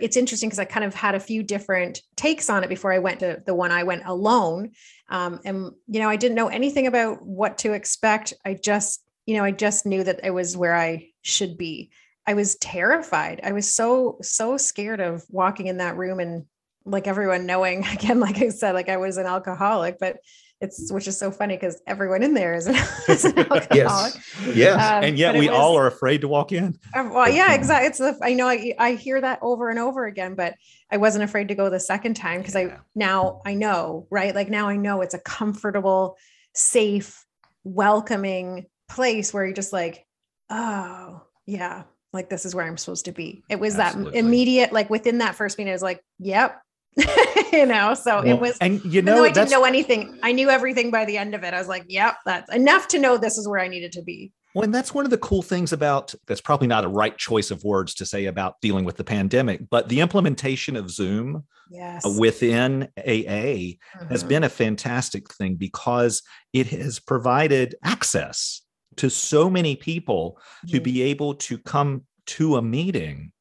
it's 0.00 0.16
interesting 0.16 0.48
because 0.48 0.58
I 0.58 0.64
kind 0.64 0.84
of 0.84 0.94
had 0.94 1.14
a 1.14 1.20
few 1.20 1.42
different 1.42 2.00
takes 2.16 2.48
on 2.48 2.64
it 2.64 2.68
before 2.68 2.90
I 2.90 2.98
went 2.98 3.20
to 3.20 3.42
the 3.44 3.54
one 3.54 3.70
I 3.70 3.82
went 3.82 4.04
alone. 4.06 4.70
Um, 5.10 5.40
and, 5.44 5.72
you 5.88 6.00
know, 6.00 6.08
I 6.08 6.16
didn't 6.16 6.36
know 6.36 6.48
anything 6.48 6.86
about 6.86 7.22
what 7.22 7.58
to 7.58 7.74
expect. 7.74 8.32
I 8.44 8.54
just 8.54 9.02
you 9.30 9.36
know, 9.36 9.44
I 9.44 9.52
just 9.52 9.86
knew 9.86 10.02
that 10.02 10.24
it 10.24 10.32
was 10.32 10.56
where 10.56 10.74
I 10.74 11.06
should 11.22 11.56
be. 11.56 11.92
I 12.26 12.34
was 12.34 12.56
terrified. 12.56 13.40
I 13.44 13.52
was 13.52 13.72
so, 13.72 14.18
so 14.22 14.56
scared 14.56 14.98
of 14.98 15.24
walking 15.30 15.68
in 15.68 15.76
that 15.76 15.96
room 15.96 16.18
and 16.18 16.46
like 16.84 17.06
everyone 17.06 17.46
knowing 17.46 17.86
again, 17.92 18.18
like 18.18 18.38
I 18.38 18.48
said, 18.48 18.74
like 18.74 18.88
I 18.88 18.96
was 18.96 19.18
an 19.18 19.26
alcoholic, 19.26 19.98
but 20.00 20.16
it's 20.60 20.90
which 20.90 21.06
is 21.06 21.16
so 21.16 21.30
funny 21.30 21.54
because 21.54 21.80
everyone 21.86 22.24
in 22.24 22.34
there 22.34 22.54
is 22.54 22.66
an, 22.66 22.74
is 23.08 23.24
an 23.24 23.38
alcoholic. 23.38 23.70
Yes. 23.72 24.52
Yes. 24.52 24.92
Um, 24.92 25.04
and 25.04 25.16
yet 25.16 25.34
but 25.34 25.36
it 25.36 25.40
we 25.42 25.48
all 25.48 25.78
are 25.78 25.86
afraid 25.86 26.22
to 26.22 26.28
walk 26.28 26.50
in. 26.50 26.76
Uh, 26.92 27.08
Well, 27.12 27.30
yeah, 27.30 27.54
exactly. 27.54 27.86
It's 27.86 27.98
the 27.98 28.18
I 28.20 28.34
know 28.34 28.48
I, 28.48 28.74
I 28.80 28.94
hear 28.94 29.20
that 29.20 29.38
over 29.42 29.70
and 29.70 29.78
over 29.78 30.06
again, 30.06 30.34
but 30.34 30.56
I 30.90 30.96
wasn't 30.96 31.22
afraid 31.22 31.46
to 31.48 31.54
go 31.54 31.70
the 31.70 31.78
second 31.78 32.14
time 32.14 32.40
because 32.40 32.56
I 32.56 32.78
now 32.96 33.42
I 33.46 33.54
know, 33.54 34.08
right? 34.10 34.34
Like 34.34 34.50
now 34.50 34.68
I 34.68 34.76
know 34.76 35.02
it's 35.02 35.14
a 35.14 35.20
comfortable, 35.20 36.16
safe, 36.52 37.24
welcoming 37.62 38.66
place 38.90 39.32
where 39.32 39.44
you're 39.44 39.54
just 39.54 39.72
like, 39.72 40.04
oh 40.50 41.22
yeah, 41.46 41.84
like 42.12 42.28
this 42.28 42.44
is 42.44 42.54
where 42.54 42.66
I'm 42.66 42.76
supposed 42.76 43.04
to 43.06 43.12
be. 43.12 43.42
It 43.48 43.60
was 43.60 43.78
Absolutely. 43.78 44.12
that 44.12 44.18
immediate, 44.18 44.72
like 44.72 44.90
within 44.90 45.18
that 45.18 45.34
first 45.34 45.58
meeting, 45.58 45.70
I 45.72 45.74
was 45.74 45.82
like, 45.82 46.00
yep. 46.18 46.60
you 47.52 47.66
know, 47.66 47.94
so 47.94 48.16
Well, 48.16 48.26
it 48.26 48.40
was 48.40 48.58
And 48.60 48.84
you 48.84 49.00
know, 49.00 49.24
I 49.24 49.30
didn't 49.30 49.50
know 49.50 49.64
anything, 49.64 50.18
I 50.24 50.32
knew 50.32 50.50
everything 50.50 50.90
by 50.90 51.04
the 51.04 51.16
end 51.18 51.34
of 51.36 51.44
it. 51.44 51.54
I 51.54 51.58
was 51.58 51.68
like, 51.68 51.84
yep, 51.88 52.16
that's 52.26 52.52
enough 52.52 52.88
to 52.88 52.98
know 52.98 53.16
this 53.16 53.38
is 53.38 53.48
where 53.48 53.60
I 53.60 53.68
needed 53.68 53.92
to 53.92 54.02
be. 54.02 54.32
Well, 54.54 54.64
and 54.64 54.74
that's 54.74 54.92
one 54.92 55.04
of 55.04 55.12
the 55.12 55.18
cool 55.18 55.42
things 55.42 55.72
about 55.72 56.12
that's 56.26 56.40
probably 56.40 56.66
not 56.66 56.84
a 56.84 56.88
right 56.88 57.16
choice 57.16 57.52
of 57.52 57.62
words 57.62 57.94
to 57.94 58.06
say 58.06 58.24
about 58.24 58.60
dealing 58.60 58.84
with 58.84 58.96
the 58.96 59.04
pandemic, 59.04 59.70
but 59.70 59.88
the 59.88 60.00
implementation 60.00 60.74
of 60.74 60.90
Zoom 60.90 61.44
Yes. 61.70 62.04
within 62.18 62.88
AA 62.98 63.78
has 64.08 64.24
Mhm. 64.24 64.28
been 64.28 64.42
a 64.44 64.48
fantastic 64.48 65.32
thing 65.32 65.54
because 65.54 66.20
it 66.52 66.66
has 66.66 66.98
provided 66.98 67.76
access 67.84 68.62
to 69.00 69.08
so 69.10 69.48
many 69.48 69.76
people 69.76 70.38
to 70.68 70.78
Mhm. 70.80 70.84
be 70.84 71.02
able 71.02 71.34
to 71.34 71.56
come 71.58 72.02
to 72.26 72.56
a 72.56 72.62
meeting. 72.62 73.32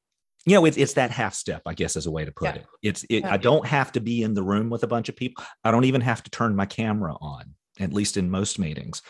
You 0.45 0.55
know, 0.55 0.65
it's, 0.65 0.77
it's 0.77 0.93
that 0.93 1.11
half 1.11 1.33
step, 1.33 1.61
I 1.65 1.73
guess, 1.73 1.95
is 1.97 2.05
a 2.05 2.11
way 2.11 2.23
to 2.25 2.31
put 2.31 2.45
Yeah. 2.55 2.61
it. 2.61 2.65
It's 2.81 3.03
it, 3.09 3.19
Yeah. 3.23 3.33
I 3.33 3.37
don't 3.37 3.65
have 3.65 3.91
to 3.91 3.99
be 3.99 4.23
in 4.23 4.33
the 4.33 4.41
room 4.43 4.69
with 4.69 4.83
a 4.83 4.87
bunch 4.87 5.09
of 5.09 5.15
people. 5.17 5.43
I 5.65 5.71
don't 5.71 5.83
even 5.83 6.01
have 6.01 6.23
to 6.23 6.31
turn 6.31 6.55
my 6.55 6.65
camera 6.65 7.15
on, 7.19 7.55
at 7.77 7.91
least 7.91 8.15
in 8.15 8.31
most 8.31 8.57
meetings. 8.57 9.01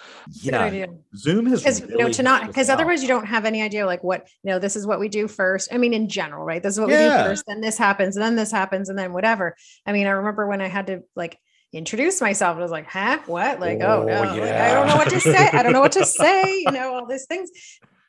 Yeah. 0.41 0.87
Zoom 1.15 1.45
has 1.45 1.61
because 1.61 1.81
you 1.81 1.97
know 1.97 2.09
to 2.09 2.23
not 2.23 2.47
because 2.47 2.67
otherwise 2.67 3.03
you 3.03 3.07
don't 3.07 3.27
have 3.27 3.45
any 3.45 3.61
idea 3.61 3.85
like 3.85 4.03
what 4.03 4.27
you 4.43 4.49
know 4.51 4.57
this 4.59 4.75
is 4.75 4.87
what 4.87 4.99
we 4.99 5.07
do 5.07 5.27
first 5.27 5.71
i 5.73 5.77
mean 5.77 5.93
in 5.93 6.07
general 6.09 6.45
right 6.45 6.61
this 6.63 6.73
is 6.73 6.79
what 6.79 6.89
we 6.89 6.95
do 6.95 7.09
first 7.09 7.43
then 7.47 7.61
this 7.61 7.77
happens 7.77 8.15
and 8.15 8.23
then 8.23 8.35
this 8.35 8.51
happens 8.51 8.89
and 8.89 8.97
then 8.97 9.11
whatever 9.13 9.55
i 9.85 9.91
mean 9.91 10.05
i 10.07 10.11
remember 10.11 10.47
when 10.47 10.61
i 10.61 10.67
had 10.67 10.87
to 10.87 11.01
like 11.15 11.37
introduce 11.73 12.19
myself 12.21 12.57
i 12.57 12.61
was 12.61 12.71
like 12.71 12.87
huh? 12.87 13.19
What? 13.27 13.59
Like 13.59 13.79
oh, 13.81 14.01
Oh, 14.01 14.05
no. 14.05 14.21
Like, 14.21 14.41
i 14.41 14.73
don't 14.73 14.87
know 14.87 14.95
what 14.95 15.09
to 15.09 15.19
say. 15.19 15.49
I 15.53 15.63
don't 15.63 15.73
know 15.73 15.81
what 15.81 15.91
to 15.93 16.05
say 16.21 16.59
you 16.65 16.71
know 16.71 16.95
all 16.95 17.05
these 17.05 17.25
things. 17.25 17.49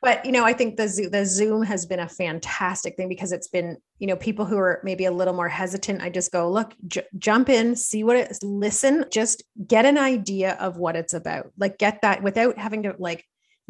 But 0.01 0.25
you 0.25 0.31
know 0.31 0.43
i 0.43 0.53
think 0.53 0.77
the 0.77 1.09
the 1.11 1.25
zoom 1.27 1.61
has 1.61 1.85
been 1.85 1.99
a 1.99 2.09
fantastic 2.09 2.97
thing 2.97 3.07
because 3.07 3.31
it's 3.31 3.47
been 3.47 3.77
you 3.99 4.07
know 4.07 4.15
people 4.15 4.45
who 4.45 4.57
are 4.57 4.81
maybe 4.83 5.05
a 5.05 5.11
little 5.11 5.35
more 5.35 5.47
hesitant 5.47 6.01
i 6.01 6.09
just 6.09 6.31
go 6.31 6.49
look 6.49 6.73
j- 6.87 7.05
jump 7.19 7.49
in 7.49 7.75
see 7.75 8.03
what 8.03 8.15
it 8.15 8.31
is 8.31 8.41
listen 8.41 9.05
just 9.11 9.43
get 9.67 9.85
an 9.85 9.99
idea 9.99 10.53
of 10.53 10.77
what 10.77 10.95
it's 10.95 11.13
about. 11.13 11.51
Like 11.57 11.77
get 11.77 12.01
that 12.01 12.23
without 12.23 12.57
having 12.57 12.83
to 12.83 12.95
like 12.97 13.25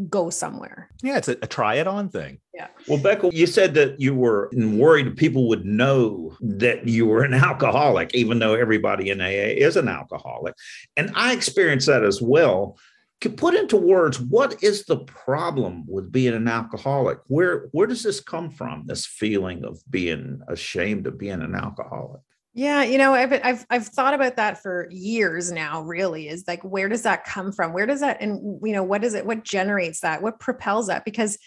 go 0.10 0.30
somewhere 0.30 0.90
yeah, 1.04 1.18
it's 1.18 1.28
a, 1.28 1.38
a 1.42 1.48
try 1.48 1.76
it 1.76 1.88
on 1.88 2.10
thing. 2.10 2.40
Yeah. 2.54 2.68
Well, 2.88 3.00
Becca, 3.00 3.32
you 3.34 3.48
said 3.48 3.74
that 3.74 4.00
you 4.00 4.14
were 4.14 4.52
worried 4.54 5.16
people 5.18 5.48
would 5.48 5.66
know 5.66 6.36
that 6.42 6.88
you 6.88 7.08
were 7.08 7.24
an 7.24 7.34
alcoholic, 7.50 8.14
even 8.14 8.40
though 8.40 8.54
everybody 8.54 9.10
in 9.10 9.20
AA 9.20 9.56
is 9.58 9.78
an 9.78 9.88
alcoholic. 9.88 10.54
And 10.96 11.12
I 11.16 11.34
experienced 11.34 11.88
that 11.88 12.04
as 12.04 12.22
well. 12.22 12.78
Could 13.20 13.38
put 13.38 13.54
into 13.54 13.78
words, 13.78 14.20
what 14.20 14.64
is 14.64 14.86
the 14.86 14.98
problem 14.98 15.86
with 15.88 16.12
being 16.12 16.34
an 16.34 16.48
alcoholic? 16.48 17.20
Where 17.28 17.68
where 17.72 17.88
does 17.88 18.02
this 18.04 18.20
come 18.20 18.50
from? 18.50 18.84
This 18.88 19.06
feeling 19.06 19.64
of 19.64 19.80
being 19.90 20.42
ashamed 20.48 21.06
of 21.06 21.20
being 21.20 21.42
an 21.42 21.56
alcoholic? 21.56 22.22
Yeah, 22.54 22.84
you 22.84 22.98
know, 22.98 23.14
I've 23.14 23.32
I've 23.32 23.66
I've 23.70 23.88
thought 23.88 24.14
about 24.14 24.36
that 24.36 24.62
for 24.62 24.88
years 24.92 25.52
now. 25.52 25.82
Really, 25.84 26.28
is 26.28 26.44
like 26.48 26.62
where 26.64 26.90
does 26.90 27.04
that 27.04 27.24
come 27.24 27.54
from? 27.54 27.72
Where 27.72 27.86
does 27.86 28.02
that 28.02 28.18
and 28.22 28.60
you 28.64 28.74
know 28.74 28.84
what 28.84 29.06
is 29.06 29.14
it? 29.14 29.26
What 29.26 29.44
generates 29.46 30.02
that? 30.02 30.22
What 30.22 30.40
propels 30.40 30.88
that? 30.88 31.06
Because, 31.06 31.38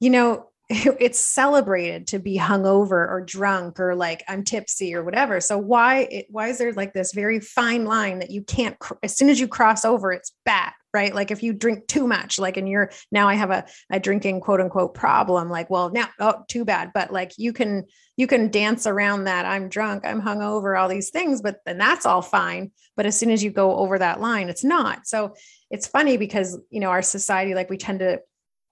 you 0.00 0.10
know, 0.10 0.50
it's 0.68 1.18
celebrated 1.18 2.08
to 2.08 2.18
be 2.18 2.38
hungover 2.38 2.90
or 2.92 3.22
drunk 3.26 3.80
or 3.80 3.94
like 3.94 4.22
I'm 4.28 4.44
tipsy 4.44 4.94
or 4.94 5.02
whatever. 5.02 5.40
So 5.40 5.56
why 5.56 6.00
it, 6.10 6.26
why 6.28 6.48
is 6.48 6.58
there 6.58 6.72
like 6.74 6.92
this 6.92 7.12
very 7.12 7.40
fine 7.40 7.86
line 7.86 8.18
that 8.18 8.30
you 8.30 8.42
can't 8.42 8.76
as 9.02 9.16
soon 9.16 9.30
as 9.30 9.40
you 9.40 9.48
cross 9.48 9.86
over, 9.86 10.12
it's 10.12 10.32
bad, 10.44 10.72
right? 10.94 11.14
Like 11.14 11.30
if 11.30 11.42
you 11.42 11.52
drink 11.52 11.86
too 11.86 12.06
much, 12.06 12.38
like 12.38 12.56
and 12.56 12.68
you're 12.68 12.90
now 13.12 13.28
I 13.28 13.34
have 13.34 13.50
a 13.50 13.66
a 13.90 14.00
drinking 14.00 14.40
quote 14.40 14.60
unquote 14.60 14.94
problem. 14.94 15.50
Like, 15.50 15.68
well, 15.68 15.90
now 15.90 16.08
oh 16.20 16.44
too 16.48 16.64
bad, 16.64 16.92
but 16.94 17.12
like 17.12 17.32
you 17.36 17.52
can 17.52 17.84
you 18.16 18.26
can 18.26 18.50
dance 18.50 18.86
around 18.86 19.24
that 19.24 19.44
i'm 19.44 19.68
drunk 19.68 20.04
i'm 20.04 20.22
hungover 20.22 20.78
all 20.78 20.88
these 20.88 21.10
things 21.10 21.42
but 21.42 21.58
then 21.66 21.78
that's 21.78 22.06
all 22.06 22.22
fine 22.22 22.70
but 22.96 23.06
as 23.06 23.18
soon 23.18 23.30
as 23.30 23.42
you 23.42 23.50
go 23.50 23.76
over 23.76 23.98
that 23.98 24.20
line 24.20 24.48
it's 24.48 24.64
not 24.64 25.06
so 25.06 25.34
it's 25.70 25.86
funny 25.86 26.16
because 26.16 26.58
you 26.70 26.80
know 26.80 26.90
our 26.90 27.02
society 27.02 27.54
like 27.54 27.70
we 27.70 27.76
tend 27.76 28.00
to 28.00 28.20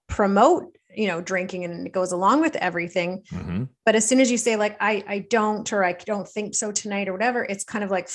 promote 0.07 0.77
you 0.95 1.07
know 1.07 1.21
drinking 1.21 1.63
and 1.63 1.85
it 1.87 1.93
goes 1.93 2.11
along 2.11 2.41
with 2.41 2.55
everything. 2.57 3.23
Mhm. 3.31 3.69
but 3.85 3.95
as 3.95 4.07
soon 4.07 4.19
as 4.19 4.31
you 4.31 4.37
say 4.37 4.55
like 4.55 4.77
i 4.79 5.03
i 5.07 5.19
don't 5.19 5.71
or 5.73 5.83
i 5.83 5.93
don't 5.93 6.27
think 6.27 6.55
so 6.55 6.71
tonight 6.71 7.07
or 7.07 7.13
whatever 7.13 7.43
it's 7.43 7.63
kind 7.63 7.83
of 7.83 7.91
like 7.91 8.07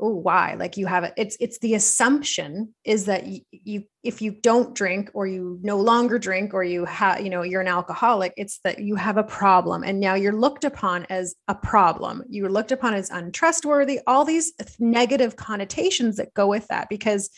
oh 0.00 0.14
why? 0.14 0.54
Like 0.54 0.76
you 0.76 0.86
have 0.86 1.04
it 1.04 1.14
it's 1.16 1.36
it's 1.40 1.58
the 1.58 1.74
assumption 1.74 2.74
is 2.84 3.06
that 3.06 3.26
you, 3.26 3.40
you 3.50 3.84
if 4.04 4.22
you 4.22 4.30
don't 4.30 4.74
drink 4.74 5.10
or 5.12 5.26
you 5.26 5.58
no 5.62 5.76
longer 5.78 6.18
drink 6.18 6.54
or 6.54 6.62
you 6.62 6.84
have 6.84 7.20
you 7.20 7.30
know 7.30 7.42
you're 7.42 7.60
an 7.60 7.68
alcoholic 7.68 8.32
it's 8.36 8.60
that 8.64 8.78
you 8.78 8.94
have 8.94 9.16
a 9.16 9.24
problem. 9.24 9.82
And 9.82 9.98
now 10.00 10.14
you're 10.14 10.32
looked 10.32 10.64
upon 10.64 11.06
as 11.10 11.34
a 11.48 11.54
problem. 11.54 12.22
You're 12.28 12.50
looked 12.50 12.72
upon 12.72 12.94
as 12.94 13.10
untrustworthy. 13.10 14.00
All 14.06 14.24
these 14.24 14.52
negative 14.78 15.36
connotations 15.36 16.16
that 16.16 16.34
go 16.34 16.46
with 16.46 16.68
that 16.68 16.88
because 16.88 17.30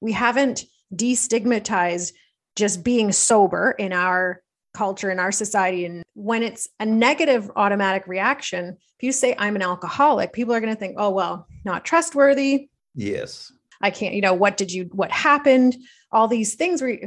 we 0.00 0.12
haven't 0.12 0.64
destigmatized 0.94 2.12
just 2.56 2.84
being 2.84 3.12
sober 3.12 3.74
in 3.78 3.92
our 3.92 4.42
culture 4.74 5.10
in 5.10 5.18
our 5.18 5.32
society. 5.32 5.84
And 5.84 6.02
when 6.14 6.42
it's 6.42 6.68
a 6.80 6.86
negative 6.86 7.50
automatic 7.56 8.06
reaction 8.06 8.76
if 9.02 9.06
you 9.06 9.12
say 9.12 9.34
i'm 9.38 9.56
an 9.56 9.62
alcoholic 9.62 10.32
people 10.32 10.54
are 10.54 10.60
going 10.60 10.72
to 10.72 10.78
think 10.78 10.94
oh 10.96 11.10
well 11.10 11.46
not 11.64 11.84
trustworthy. 11.84 12.68
Yes. 12.94 13.52
i 13.80 13.90
can't 13.90 14.14
you 14.14 14.20
know 14.20 14.34
what 14.34 14.56
did 14.56 14.72
you 14.72 14.88
what 14.92 15.10
happened? 15.10 15.76
All 16.10 16.28
these 16.28 16.54
things 16.54 16.82
where 16.82 16.98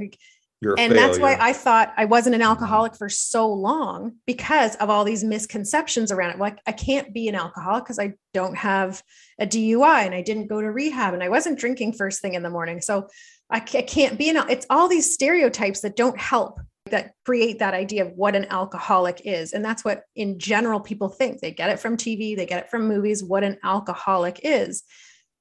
You're 0.66 0.80
and 0.80 0.96
that's 0.96 1.20
why 1.20 1.38
i 1.40 1.54
thought 1.54 1.94
i 1.96 2.06
wasn't 2.06 2.34
an 2.34 2.42
alcoholic 2.42 2.96
for 2.96 3.08
so 3.08 3.48
long 3.48 4.16
because 4.26 4.76
of 4.78 4.90
all 4.90 5.04
these 5.04 5.24
misconceptions 5.24 6.12
around 6.12 6.32
it. 6.32 6.40
Like 6.40 6.58
i 6.66 6.72
can't 6.72 7.14
be 7.14 7.28
an 7.28 7.36
alcoholic 7.36 7.84
because 7.84 8.00
i 8.00 8.14
don't 8.34 8.58
have 8.58 9.04
a 9.40 9.46
dui 9.46 10.06
and 10.06 10.16
i 10.16 10.24
didn't 10.24 10.48
go 10.48 10.60
to 10.60 10.72
rehab 10.72 11.14
and 11.14 11.22
i 11.22 11.30
wasn't 11.30 11.60
drinking 11.60 11.94
first 11.94 12.20
thing 12.20 12.34
in 12.34 12.42
the 12.42 12.50
morning. 12.50 12.82
So 12.82 13.08
i 13.52 13.58
I 13.58 13.60
can't 13.60 14.18
be 14.18 14.30
an 14.30 14.38
it's 14.50 14.66
all 14.72 14.88
these 14.88 15.14
stereotypes 15.14 15.82
that 15.82 15.96
don't 15.96 16.20
help 16.20 16.60
that 16.90 17.12
create 17.26 17.60
that 17.60 17.76
idea 17.76 18.04
of 18.04 18.14
what 18.14 18.36
an 18.36 18.48
alcoholic 18.50 19.22
is. 19.24 19.54
And 19.54 19.64
that's 19.64 19.86
what 19.86 20.02
in 20.16 20.40
general 20.40 20.80
people 20.80 21.10
think. 21.10 21.42
They 21.42 21.52
get 21.52 21.70
it 21.70 21.80
from 21.80 21.96
tv 21.96 22.36
they 22.36 22.48
get 22.48 22.64
it 22.64 22.72
from 22.72 22.88
movies 22.88 23.24
what 23.24 23.44
an 23.44 23.58
alcoholic 23.64 24.40
is. 24.42 24.82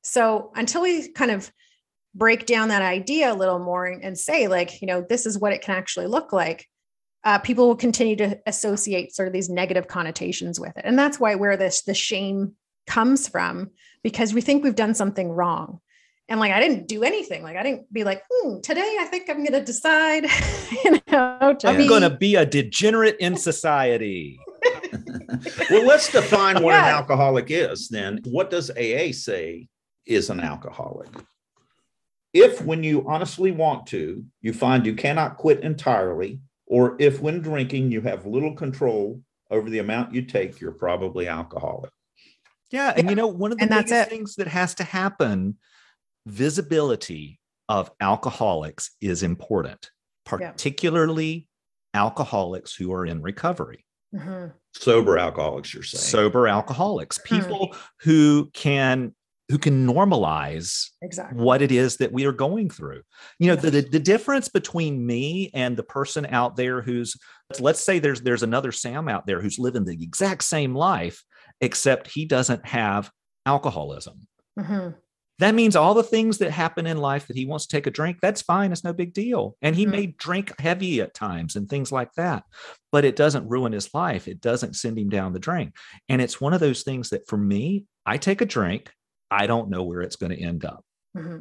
So 0.03 0.53
until 0.55 0.83
we 0.83 1.11
kind 1.13 1.31
of 1.31 1.51
break 2.15 2.47
down 2.47 2.69
that 2.69 2.83
idea 2.83 3.33
a 3.33 3.35
little 3.35 3.59
more 3.59 3.87
and, 3.87 4.03
and 4.03 4.19
say 4.19 4.47
like 4.49 4.81
you 4.81 4.87
know 4.87 5.05
this 5.09 5.27
is 5.27 5.39
what 5.39 5.53
it 5.53 5.63
can 5.63 5.75
actually 5.75 6.07
look 6.07 6.33
like 6.33 6.67
uh, 7.25 7.39
people 7.39 7.67
will 7.67 7.77
continue 7.77 8.17
to 8.17 8.39
associate 8.47 9.15
sort 9.15 9.27
of 9.27 9.33
these 9.33 9.49
negative 9.49 9.89
connotations 9.89 10.61
with 10.61 10.77
it 10.77 10.85
and 10.85 10.99
that's 10.99 11.19
why 11.19 11.35
where 11.35 11.57
this 11.57 11.83
the 11.83 11.95
shame 11.95 12.53
comes 12.87 13.27
from 13.27 13.71
because 14.03 14.35
we 14.35 14.41
think 14.41 14.63
we've 14.63 14.75
done 14.75 14.95
something 14.95 15.31
wrong 15.31 15.81
and 16.29 16.39
like 16.39 16.53
i 16.53 16.61
didn't 16.61 16.87
do 16.87 17.03
anything 17.03 17.43
like 17.43 17.57
i 17.57 17.63
didn't 17.63 17.91
be 17.93 18.05
like 18.05 18.23
hmm, 18.31 18.61
today 18.61 18.97
i 19.01 19.05
think 19.07 19.29
i'm 19.29 19.39
going 19.39 19.53
to 19.53 19.65
decide 19.65 20.25
you 20.85 21.01
know 21.11 21.55
to 21.59 21.69
I'm 21.69 21.77
be- 21.79 21.89
going 21.89 22.03
to 22.03 22.11
be 22.11 22.37
a 22.37 22.47
degenerate 22.47 23.17
in 23.21 23.37
society. 23.37 24.39
well, 25.71 25.85
let's 25.85 26.11
define 26.11 26.63
what 26.63 26.75
an 26.75 26.85
alcoholic 26.85 27.51
is 27.51 27.89
then. 27.89 28.21
What 28.25 28.51
does 28.51 28.71
AA 28.71 29.13
say 29.13 29.69
is 30.07 30.31
an 30.31 30.41
alcoholic? 30.41 31.09
If, 32.35 32.61
when 32.63 32.83
you 32.83 33.07
honestly 33.09 33.53
want 33.53 33.87
to, 33.89 34.25
you 34.43 34.53
find 34.53 34.85
you 34.85 34.95
cannot 34.95 35.37
quit 35.37 35.61
entirely, 35.61 36.41
or 36.67 36.97
if, 36.99 37.21
when 37.21 37.41
drinking, 37.41 37.93
you 37.93 38.01
have 38.03 38.27
little 38.27 38.55
control 38.55 39.23
over 39.51 39.71
the 39.71 39.79
amount 39.79 40.13
you 40.13 40.23
take, 40.23 40.61
you're 40.61 40.73
probably 40.73 41.29
alcoholic. 41.29 41.93
Yeah, 42.71 42.93
and 42.97 43.09
you 43.09 43.15
know 43.15 43.29
one 43.29 43.53
of 43.53 43.59
the 43.59 43.65
And 43.65 43.71
biggest 43.87 44.11
things 44.11 44.35
that 44.35 44.49
has 44.49 44.75
to 44.77 44.85
happen, 44.85 45.57
visibility 46.27 47.39
of 47.69 47.91
alcoholics 48.01 48.91
is 49.01 49.23
important, 49.23 49.91
Yeah. 50.29 50.51
particularly 50.51 51.47
alcoholics 51.95 52.75
who 52.75 52.93
are 52.93 53.07
in 53.07 53.23
recovery. 53.23 53.87
Mhm. 54.13 54.55
Sober 54.75 55.19
alcoholics, 55.19 55.73
you're 55.73 55.85
saying. 55.85 56.03
sober 56.03 56.49
alcoholics 56.49 57.19
Hmm. 57.19 57.37
people 57.37 57.77
who 58.01 58.51
can 58.53 59.15
who 59.55 59.59
can 59.59 59.87
normalize 59.87 60.89
exactly 61.01 61.41
what 61.41 61.63
it 61.63 61.71
is 61.71 61.99
that 61.99 62.11
we 62.11 62.25
are 62.25 62.33
going 62.33 62.69
through 62.69 63.01
you 63.39 63.47
know 63.47 63.55
the, 63.55 63.71
the, 63.71 63.81
the 63.83 64.01
difference 64.01 64.49
between 64.49 65.07
me 65.07 65.49
and 65.55 65.77
the 65.77 65.85
person 65.85 66.27
out 66.27 66.57
there 66.57 66.83
who's 66.83 67.15
let's 67.61 67.79
say 67.79 68.01
there's 68.01 68.21
there's 68.23 68.43
another 68.43 68.73
sam 68.73 69.09
out 69.09 69.29
there 69.29 69.41
who's 69.41 69.57
living 69.57 69.85
the 69.85 69.97
exact 70.03 70.43
same 70.43 70.75
life 70.75 71.23
except 71.61 72.11
he 72.11 72.25
doesn't 72.27 72.67
have 72.67 73.13
alcoholism. 73.47 74.27
hmm 74.59 74.89
That 75.39 75.55
means 75.55 75.77
all 75.77 75.95
the 75.95 76.03
things 76.03 76.39
that 76.39 76.51
happen 76.51 76.85
in 76.85 76.99
life 76.99 77.29
that 77.29 77.37
he 77.37 77.47
wants 77.47 77.67
to 77.67 77.77
take 77.77 77.87
a 77.87 77.93
drink, 77.93 78.19
that's 78.21 78.43
fine. 78.43 78.73
It's 78.73 78.83
no 78.83 78.93
big 78.93 79.15
deal. 79.15 79.57
And 79.63 79.77
he 79.77 79.87
Mhm. 79.87 79.91
may 79.91 80.07
drink 80.07 80.53
heavy 80.59 81.01
at 81.01 81.15
times 81.15 81.55
and 81.55 81.69
things 81.69 81.93
like 81.93 82.13
that, 82.17 82.43
but 82.91 83.05
it 83.05 83.15
doesn't 83.15 83.49
ruin 83.49 83.73
his 83.73 83.95
life. 83.95 84.27
It 84.27 84.41
doesn't 84.41 84.75
send 84.75 84.99
him 84.99 85.11
down 85.11 85.33
the 85.33 85.39
drain. 85.39 85.73
And 86.09 86.21
it's 86.21 86.41
one 86.41 86.55
of 86.55 86.61
those 86.61 86.83
things 86.83 87.11
that 87.11 87.29
for 87.29 87.37
me, 87.37 87.85
I 88.05 88.17
take 88.17 88.41
a 88.41 88.47
drink, 88.47 88.91
I 89.31 89.47
don't 89.47 89.71
know 89.71 89.83
where 89.83 90.01
it's 90.01 90.17
going 90.17 90.33
to 90.33 90.41
end 90.41 90.65
up. 90.65 90.85
hmm 91.15 91.39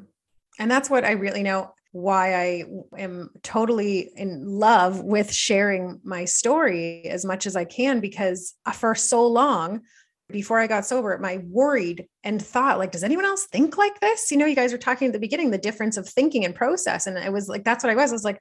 And 0.59 0.69
that's 0.69 0.89
what 0.89 1.05
I 1.05 1.11
really 1.11 1.43
know 1.43 1.73
why 1.91 2.33
I 2.33 2.63
am 2.97 3.29
totally 3.43 4.11
in 4.15 4.45
love 4.47 4.99
with 4.99 5.31
sharing 5.31 6.01
my 6.03 6.25
story 6.25 7.05
as 7.05 7.23
much 7.23 7.45
as 7.45 7.55
I 7.55 7.65
can 7.65 7.99
because 7.99 8.55
uh, 8.65 8.71
for 8.71 8.95
so 8.95 9.27
long 9.27 9.81
before 10.29 10.59
I 10.59 10.65
got 10.65 10.87
sober, 10.87 11.15
my 11.19 11.37
worried 11.47 12.07
and 12.23 12.41
thought 12.41 12.79
like, 12.79 12.91
does 12.91 13.03
anyone 13.03 13.25
else 13.25 13.45
think 13.45 13.77
like 13.77 13.99
this? 13.99 14.31
You 14.31 14.37
know, 14.37 14.47
you 14.47 14.55
guys 14.55 14.71
were 14.71 14.79
talking 14.79 15.07
at 15.07 15.13
the 15.13 15.19
beginning, 15.19 15.51
the 15.51 15.57
difference 15.59 15.95
of 15.95 16.09
thinking 16.09 16.45
and 16.45 16.55
process. 16.55 17.05
And 17.05 17.15
it 17.17 17.31
was 17.31 17.47
like, 17.47 17.63
that's 17.63 17.83
what 17.83 17.91
I 17.91 17.95
was. 17.95 18.11
I 18.11 18.15
was 18.15 18.23
like, 18.23 18.39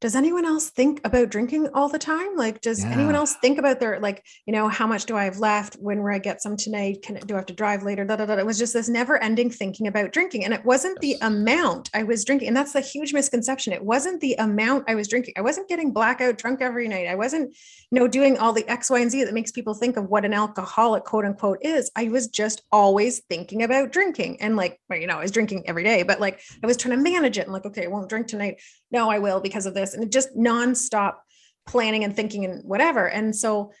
does 0.00 0.16
anyone 0.16 0.46
else 0.46 0.70
think 0.70 1.00
about 1.04 1.28
drinking 1.28 1.68
all 1.74 1.88
the 1.88 1.98
time? 1.98 2.34
Like, 2.34 2.62
does 2.62 2.82
anyone 2.82 3.14
else 3.14 3.36
think 3.36 3.58
about 3.58 3.80
their 3.80 4.00
like, 4.00 4.24
you 4.46 4.52
know, 4.52 4.66
how 4.66 4.86
much 4.86 5.04
do 5.04 5.14
I 5.14 5.24
have 5.24 5.38
left? 5.38 5.74
When 5.74 6.02
will 6.02 6.14
I 6.14 6.18
get 6.18 6.40
some 6.40 6.56
tonight? 6.56 7.02
Can 7.02 7.16
do 7.16 7.34
I 7.34 7.36
have 7.36 7.46
to 7.46 7.54
drive 7.54 7.82
later? 7.82 8.06
Da, 8.06 8.16
da, 8.16 8.24
da. 8.24 8.38
It 8.38 8.46
was 8.46 8.58
just 8.58 8.72
this 8.72 8.88
never-ending 8.88 9.50
thinking 9.50 9.88
about 9.88 10.12
drinking. 10.12 10.46
And 10.46 10.54
it 10.54 10.64
wasn't 10.64 10.98
the 11.00 11.16
amount 11.20 11.90
I 11.92 12.02
was 12.02 12.24
drinking. 12.24 12.48
And 12.48 12.56
that's 12.56 12.72
the 12.72 12.80
huge 12.80 13.12
misconception. 13.12 13.74
It 13.74 13.84
wasn't 13.84 14.22
the 14.22 14.34
amount 14.38 14.84
I 14.88 14.94
was 14.94 15.06
drinking. 15.06 15.34
I 15.36 15.42
wasn't 15.42 15.68
getting 15.68 15.92
blackout 15.92 16.38
drunk 16.38 16.62
every 16.62 16.88
night. 16.88 17.06
I 17.06 17.14
wasn't, 17.16 17.54
you 17.90 18.00
know, 18.00 18.08
doing 18.08 18.38
all 18.38 18.54
the 18.54 18.68
X, 18.70 18.88
Y, 18.88 19.00
and 19.00 19.10
Z 19.10 19.24
that 19.24 19.34
makes 19.34 19.52
people 19.52 19.74
think 19.74 19.98
of 19.98 20.08
what 20.08 20.24
an 20.24 20.32
alcoholic, 20.32 21.04
quote 21.04 21.26
unquote, 21.26 21.58
is. 21.60 21.90
I 21.94 22.08
was 22.08 22.28
just 22.28 22.62
always 22.72 23.20
thinking 23.28 23.64
about 23.64 23.92
drinking. 23.92 24.40
And 24.40 24.56
like, 24.56 24.80
well, 24.88 24.98
you 24.98 25.06
know, 25.06 25.18
I 25.18 25.22
was 25.22 25.30
drinking 25.30 25.64
every 25.66 25.84
day, 25.84 26.04
but 26.04 26.20
like 26.20 26.40
I 26.62 26.66
was 26.66 26.78
trying 26.78 26.96
to 26.96 27.02
manage 27.02 27.36
it 27.36 27.44
and 27.44 27.52
like, 27.52 27.66
okay, 27.66 27.84
I 27.84 27.88
won't 27.88 28.08
drink 28.08 28.28
tonight 28.28 28.60
no, 28.90 29.08
I 29.08 29.18
will 29.20 29.40
because 29.40 29.66
of 29.66 29.74
this. 29.74 29.89
And 29.94 30.04
it 30.04 30.12
just 30.12 30.36
nonstop 30.36 31.14
planning 31.66 32.04
and 32.04 32.14
thinking 32.14 32.44
and 32.44 32.64
whatever. 32.64 33.08
And 33.08 33.34
so 33.34 33.72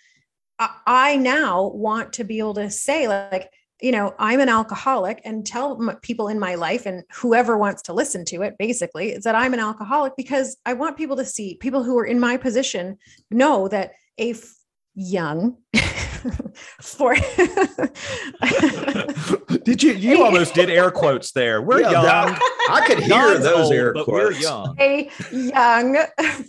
I, 0.86 1.16
now 1.16 1.68
want 1.68 2.12
to 2.14 2.24
be 2.24 2.38
able 2.38 2.54
to 2.54 2.70
say, 2.70 3.08
like, 3.08 3.50
you 3.80 3.92
know, 3.92 4.14
I'm 4.18 4.40
an 4.40 4.50
alcoholic 4.50 5.22
and 5.24 5.46
tell 5.46 5.98
people 6.02 6.28
in 6.28 6.38
my 6.38 6.54
life 6.54 6.84
and 6.84 7.02
whoever 7.12 7.56
wants 7.56 7.82
to 7.82 7.94
listen 7.94 8.26
to 8.26 8.42
it 8.42 8.56
basically 8.58 9.12
is 9.12 9.24
that 9.24 9.34
I'm 9.34 9.54
an 9.54 9.60
alcoholic 9.60 10.12
because 10.16 10.58
I 10.66 10.74
want 10.74 10.98
people 10.98 11.16
to 11.16 11.24
see 11.24 11.56
people 11.56 11.82
who 11.82 11.98
are 11.98 12.04
in 12.04 12.20
my 12.20 12.36
position 12.36 12.98
know 13.30 13.68
that 13.68 13.92
a 14.20 14.34
young 14.94 15.56
for 16.80 17.14
did 19.64 19.82
you? 19.82 19.92
You 19.92 20.24
almost 20.24 20.54
did 20.54 20.70
air 20.70 20.90
quotes 20.90 21.32
there. 21.32 21.62
We're 21.62 21.80
Yeah, 21.80 21.90
young. 21.92 22.04
that- 22.04 22.40
I 22.70 22.86
could 22.86 22.98
hear 23.00 23.08
John's 23.08 23.44
those 23.44 23.64
old, 23.66 23.72
air 23.72 23.92
but 23.92 24.08
we're 24.08 24.28
quotes. 24.28 24.40
young. 24.42 24.76
a 24.78 25.10
young 25.32 25.96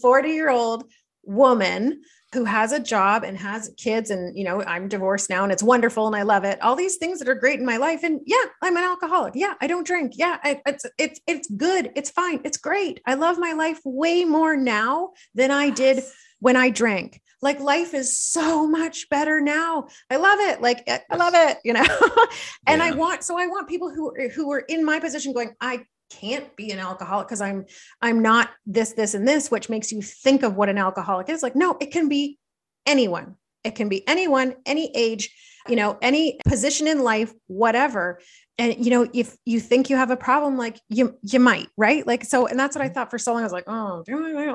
40 0.01 0.29
year 0.29 0.49
old 0.49 0.83
woman 1.23 2.01
who 2.33 2.45
has 2.45 2.71
a 2.71 2.79
job 2.79 3.23
and 3.23 3.37
has 3.37 3.69
kids 3.77 4.09
and 4.09 4.35
you 4.37 4.43
know 4.45 4.63
i'm 4.63 4.87
divorced 4.87 5.29
now 5.29 5.43
and 5.43 5.51
it's 5.51 5.61
wonderful 5.61 6.07
and 6.07 6.15
i 6.15 6.21
love 6.23 6.43
it 6.45 6.59
all 6.61 6.75
these 6.75 6.95
things 6.97 7.19
that 7.19 7.27
are 7.27 7.35
great 7.35 7.59
in 7.59 7.65
my 7.65 7.75
life 7.77 8.03
and 8.03 8.21
yeah 8.25 8.41
i'm 8.63 8.75
an 8.77 8.83
alcoholic 8.83 9.33
yeah 9.35 9.53
i 9.61 9.67
don't 9.67 9.85
drink 9.85 10.13
yeah 10.15 10.37
I, 10.43 10.61
it's 10.65 10.85
it's 10.97 11.19
it's 11.27 11.47
good 11.51 11.91
it's 11.95 12.09
fine 12.09 12.39
it's 12.45 12.57
great 12.57 13.01
i 13.05 13.13
love 13.15 13.37
my 13.37 13.51
life 13.53 13.79
way 13.85 14.23
more 14.25 14.55
now 14.55 15.11
than 15.35 15.51
i 15.51 15.69
did 15.69 16.03
when 16.39 16.55
i 16.55 16.69
drank 16.69 17.21
like 17.41 17.60
life 17.60 17.93
is 17.93 18.19
so 18.19 18.67
much 18.67 19.10
better 19.10 19.41
now. 19.41 19.88
I 20.10 20.17
love 20.17 20.39
it 20.39 20.62
like 20.62 20.83
i 20.88 21.01
I 21.10 21.15
love 21.15 21.33
it 21.36 21.57
you 21.63 21.74
know? 21.74 21.86
And 22.67 22.81
i 22.81 22.91
want 22.91 23.24
so 23.24 23.38
i 23.38 23.48
want 23.48 23.67
people 23.67 23.89
who 23.93 24.13
who 24.29 24.51
are 24.51 24.60
in 24.60 24.86
my 24.86 25.00
position 25.00 25.33
going 25.33 25.55
i 25.60 25.83
can't 26.10 26.55
be 26.57 26.71
an 26.71 26.79
alcoholic 26.79 27.27
because 27.27 27.39
i'm 27.39 27.65
i'm 28.01 28.21
not 28.21 28.50
this 28.65 28.91
this 28.93 29.13
and 29.13 29.25
this 29.25 29.50
which 29.50 29.69
makes 29.69 29.93
you 29.93 30.01
think 30.01 30.43
of 30.43 30.57
what 30.57 30.67
an 30.67 30.77
alcoholic 30.77 31.29
is 31.29 31.41
like 31.41 31.55
no 31.55 31.77
it 31.79 31.91
can 31.91 32.10
be 32.10 32.38
anyone. 32.86 33.36
It 33.63 33.75
can 33.75 33.89
be 33.89 34.07
anyone 34.07 34.55
any 34.65 34.91
age 34.95 35.29
you 35.67 35.75
know 35.75 35.98
any 36.01 36.39
position 36.48 36.88
in 36.88 37.03
life 37.03 37.31
whatever. 37.48 38.19
And 38.57 38.83
you 38.83 38.91
know 38.91 39.07
if 39.13 39.36
you 39.45 39.60
think 39.60 39.89
you 39.89 39.95
have 39.95 40.12
a 40.12 40.17
problem 40.17 40.57
like 40.57 40.79
you 40.89 41.17
you 41.21 41.39
might 41.39 41.67
right? 41.77 42.06
Like 42.06 42.23
so 42.25 42.47
and 42.47 42.60
that's 42.60 42.75
what 42.75 42.82
i 42.82 42.88
mm-hmm. 42.88 42.95
thought 42.95 43.12
for 43.12 43.19
so 43.19 43.34
long. 43.34 43.41
I 43.41 43.43
was 43.43 43.54
like 43.54 43.65
oh 43.67 44.04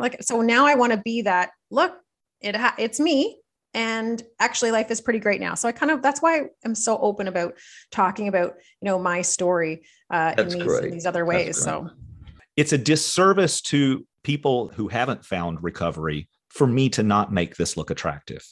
like 0.00 0.22
so 0.22 0.42
now 0.42 0.66
i 0.66 0.74
want 0.74 0.92
to 0.92 0.98
be 0.98 1.22
that 1.22 1.50
look 1.70 1.96
it 2.40 2.56
ha- 2.56 2.74
it's 2.78 3.00
me 3.00 3.38
and 3.74 4.22
actually 4.40 4.70
life 4.70 4.90
is 4.90 5.00
pretty 5.00 5.18
great 5.18 5.40
now 5.40 5.54
so 5.54 5.68
i 5.68 5.72
kind 5.72 5.90
of 5.90 6.02
that's 6.02 6.22
why 6.22 6.42
i'm 6.64 6.74
so 6.74 6.98
open 6.98 7.28
about 7.28 7.54
talking 7.90 8.28
about 8.28 8.54
you 8.80 8.86
know 8.86 8.98
my 8.98 9.22
story 9.22 9.82
uh 10.10 10.34
in 10.38 10.48
these, 10.48 10.78
in 10.78 10.90
these 10.90 11.06
other 11.06 11.24
ways 11.24 11.56
so 11.62 11.90
it's 12.56 12.72
a 12.72 12.78
disservice 12.78 13.60
to 13.60 14.06
people 14.22 14.68
who 14.74 14.88
haven't 14.88 15.24
found 15.24 15.62
recovery 15.62 16.28
for 16.48 16.66
me 16.66 16.88
to 16.88 17.02
not 17.02 17.32
make 17.32 17.56
this 17.56 17.76
look 17.76 17.90
attractive. 17.90 18.44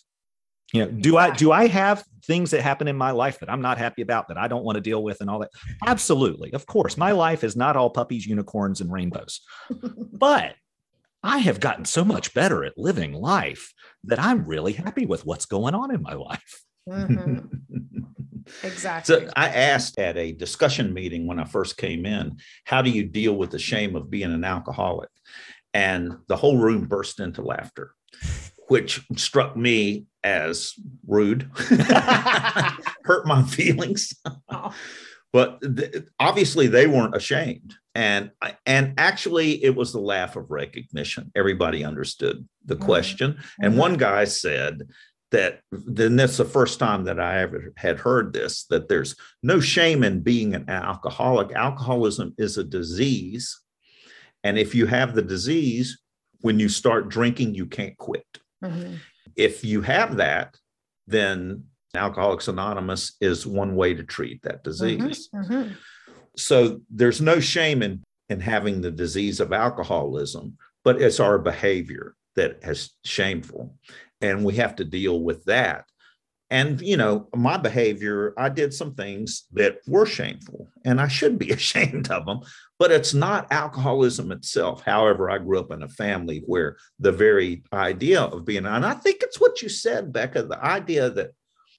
You 0.73 0.85
know, 0.85 0.91
do 0.91 1.17
I 1.17 1.31
do 1.31 1.53
I 1.53 1.67
have 1.67 2.05
things 2.25 2.51
that 2.51 2.63
happen 2.63 2.89
in 2.89 2.97
my 2.97 3.11
life 3.13 3.39
that 3.41 3.51
I'm 3.51 3.61
not 3.61 3.79
happy 3.79 4.03
about 4.03 4.29
that 4.29 4.39
I 4.39 4.49
don't 4.49 4.65
want 4.65 4.77
to 4.77 4.81
deal 4.81 5.03
with 5.03 5.21
and 5.21 5.31
all 5.31 5.39
that? 5.41 5.51
Absolutely. 5.87 6.53
Of 6.53 6.67
course, 6.67 6.97
my 6.97 7.13
life 7.13 7.45
is 7.45 7.57
not 7.57 7.77
all 7.77 7.91
puppies, 7.91 8.27
unicorns 8.27 8.81
and 8.81 8.93
rainbows. 8.93 9.41
But 10.13 10.55
I 11.25 11.39
have 11.39 11.59
gotten 11.59 11.87
so 11.87 12.05
much 12.05 12.35
better 12.35 12.65
at 12.65 12.77
living 12.77 13.15
life 13.15 13.73
that 14.05 14.19
I'm 14.19 14.45
really 14.45 14.75
happy 14.75 15.07
with 15.07 15.25
what's 15.25 15.47
going 15.47 15.75
on 15.75 15.93
in 15.93 16.03
my 16.03 16.13
life. 16.13 16.63
Mhm, 16.87 17.49
exactly 18.63 19.15
So 19.27 19.31
I 19.35 19.49
asked 19.49 19.99
at 19.99 20.19
a 20.19 20.33
discussion 20.33 20.93
meeting 20.93 21.27
when 21.27 21.39
I 21.39 21.45
first 21.45 21.79
came 21.79 22.05
in, 22.05 22.37
how 22.65 22.83
do 22.83 22.91
you 22.91 23.05
deal 23.05 23.35
with 23.37 23.51
the 23.51 23.59
shame 23.59 23.97
of 23.97 24.11
being 24.11 24.35
an 24.35 24.45
alcoholic? 24.45 25.09
And 25.73 26.19
the 26.29 26.37
whole 26.37 26.59
room 26.59 26.85
burst 26.85 27.21
into 27.21 27.41
laughter, 27.41 27.95
which 28.69 29.01
struck 29.17 29.57
me 29.57 30.05
as 30.23 30.75
rude, 31.07 31.51
hurt 31.57 33.27
my 33.27 33.43
feelings. 33.45 34.13
Oh. 34.51 34.75
But 35.33 35.61
th- 35.63 36.05
obviously 36.21 36.67
they 36.67 36.87
weren't 36.87 37.17
ashamed. 37.17 37.75
And 37.95 38.31
and 38.67 38.95
actually 38.99 39.63
it 39.65 39.77
was 39.77 39.93
the 39.93 40.01
laugh 40.01 40.37
of 40.37 40.51
recognition. 40.51 41.31
Everybody 41.37 41.85
understood 41.85 42.47
the 42.65 42.77
question. 42.77 43.39
And 43.61 43.75
Mhm. 43.75 43.79
one 43.79 43.95
guy 43.97 44.25
said 44.25 44.83
that 45.31 45.61
then 45.71 46.17
that's 46.17 46.37
the 46.37 46.45
first 46.45 46.79
time 46.79 47.05
that 47.05 47.21
I 47.21 47.41
ever 47.41 47.73
had 47.77 47.99
heard 48.01 48.33
this 48.33 48.65
that 48.67 48.89
there's 48.89 49.15
no 49.43 49.61
shame 49.61 50.03
in 50.03 50.21
being 50.21 50.55
an 50.55 50.69
alcoholic. 50.69 51.53
Alcoholism 51.53 52.35
is 52.37 52.59
a 52.59 52.65
disease. 52.65 53.61
And 54.43 54.59
if 54.59 54.75
you 54.75 54.87
have 54.87 55.15
the 55.15 55.23
disease, 55.23 55.99
when 56.41 56.59
you 56.61 56.69
start 56.69 57.09
drinking, 57.09 57.55
you 57.55 57.67
can't 57.67 57.97
quit. 57.97 58.27
Mhm. 58.63 58.99
If 59.37 59.65
you 59.65 59.83
have 59.83 60.17
that, 60.17 60.57
then 61.07 61.65
Alcoholics 61.95 62.49
Anonymous 62.49 63.17
is 63.21 63.47
one 63.47 63.77
way 63.77 63.95
to 63.95 64.03
treat 64.03 64.43
that 64.43 64.65
disease. 64.65 65.29
Mhm. 65.33 65.77
So 66.37 66.81
there's 66.91 67.21
no 67.21 67.41
shame 67.41 67.83
in, 67.83 68.03
in 68.29 68.41
having 68.41 68.81
the 68.81 68.91
disease 68.91 69.41
of 69.41 69.53
alcoholism, 69.53 70.57
but 70.83 71.01
it's 71.01 71.21
our 71.21 71.39
behavior 71.39 72.15
that 72.37 72.59
is 72.63 72.91
shameful. 73.05 73.77
And 74.21 74.45
we 74.45 74.55
have 74.55 74.77
to 74.77 74.85
deal 74.85 75.21
with 75.21 75.45
that. 75.45 75.85
And, 76.51 76.81
you 76.81 76.97
know, 76.97 77.29
my 77.35 77.57
behavior, 77.57 78.35
I 78.37 78.49
did 78.49 78.73
some 78.75 78.95
things 78.95 79.45
that 79.55 79.79
were 79.87 80.07
shameful 80.07 80.69
and 80.85 81.01
I 81.01 81.09
should 81.09 81.39
be 81.39 81.51
ashamed 81.53 82.11
of 82.11 82.27
them, 82.27 82.41
but 82.79 82.93
it's 82.93 83.15
not 83.15 83.51
alcoholism 83.51 84.31
itself. 84.31 84.83
However, 84.83 85.31
I 85.31 85.39
grew 85.39 85.59
up 85.59 85.73
in 85.73 85.83
a 85.83 85.89
family 85.89 86.43
where 86.47 86.77
the 86.99 87.13
very 87.13 87.63
idea 87.73 88.23
of 88.23 88.45
being, 88.45 88.67
and 88.67 88.85
I 88.85 88.95
think 88.95 89.23
it's 89.23 89.41
what 89.41 89.63
you 89.63 89.69
said, 89.69 90.13
Becca, 90.13 90.45
the 90.45 90.63
idea 90.63 91.11
that 91.11 91.31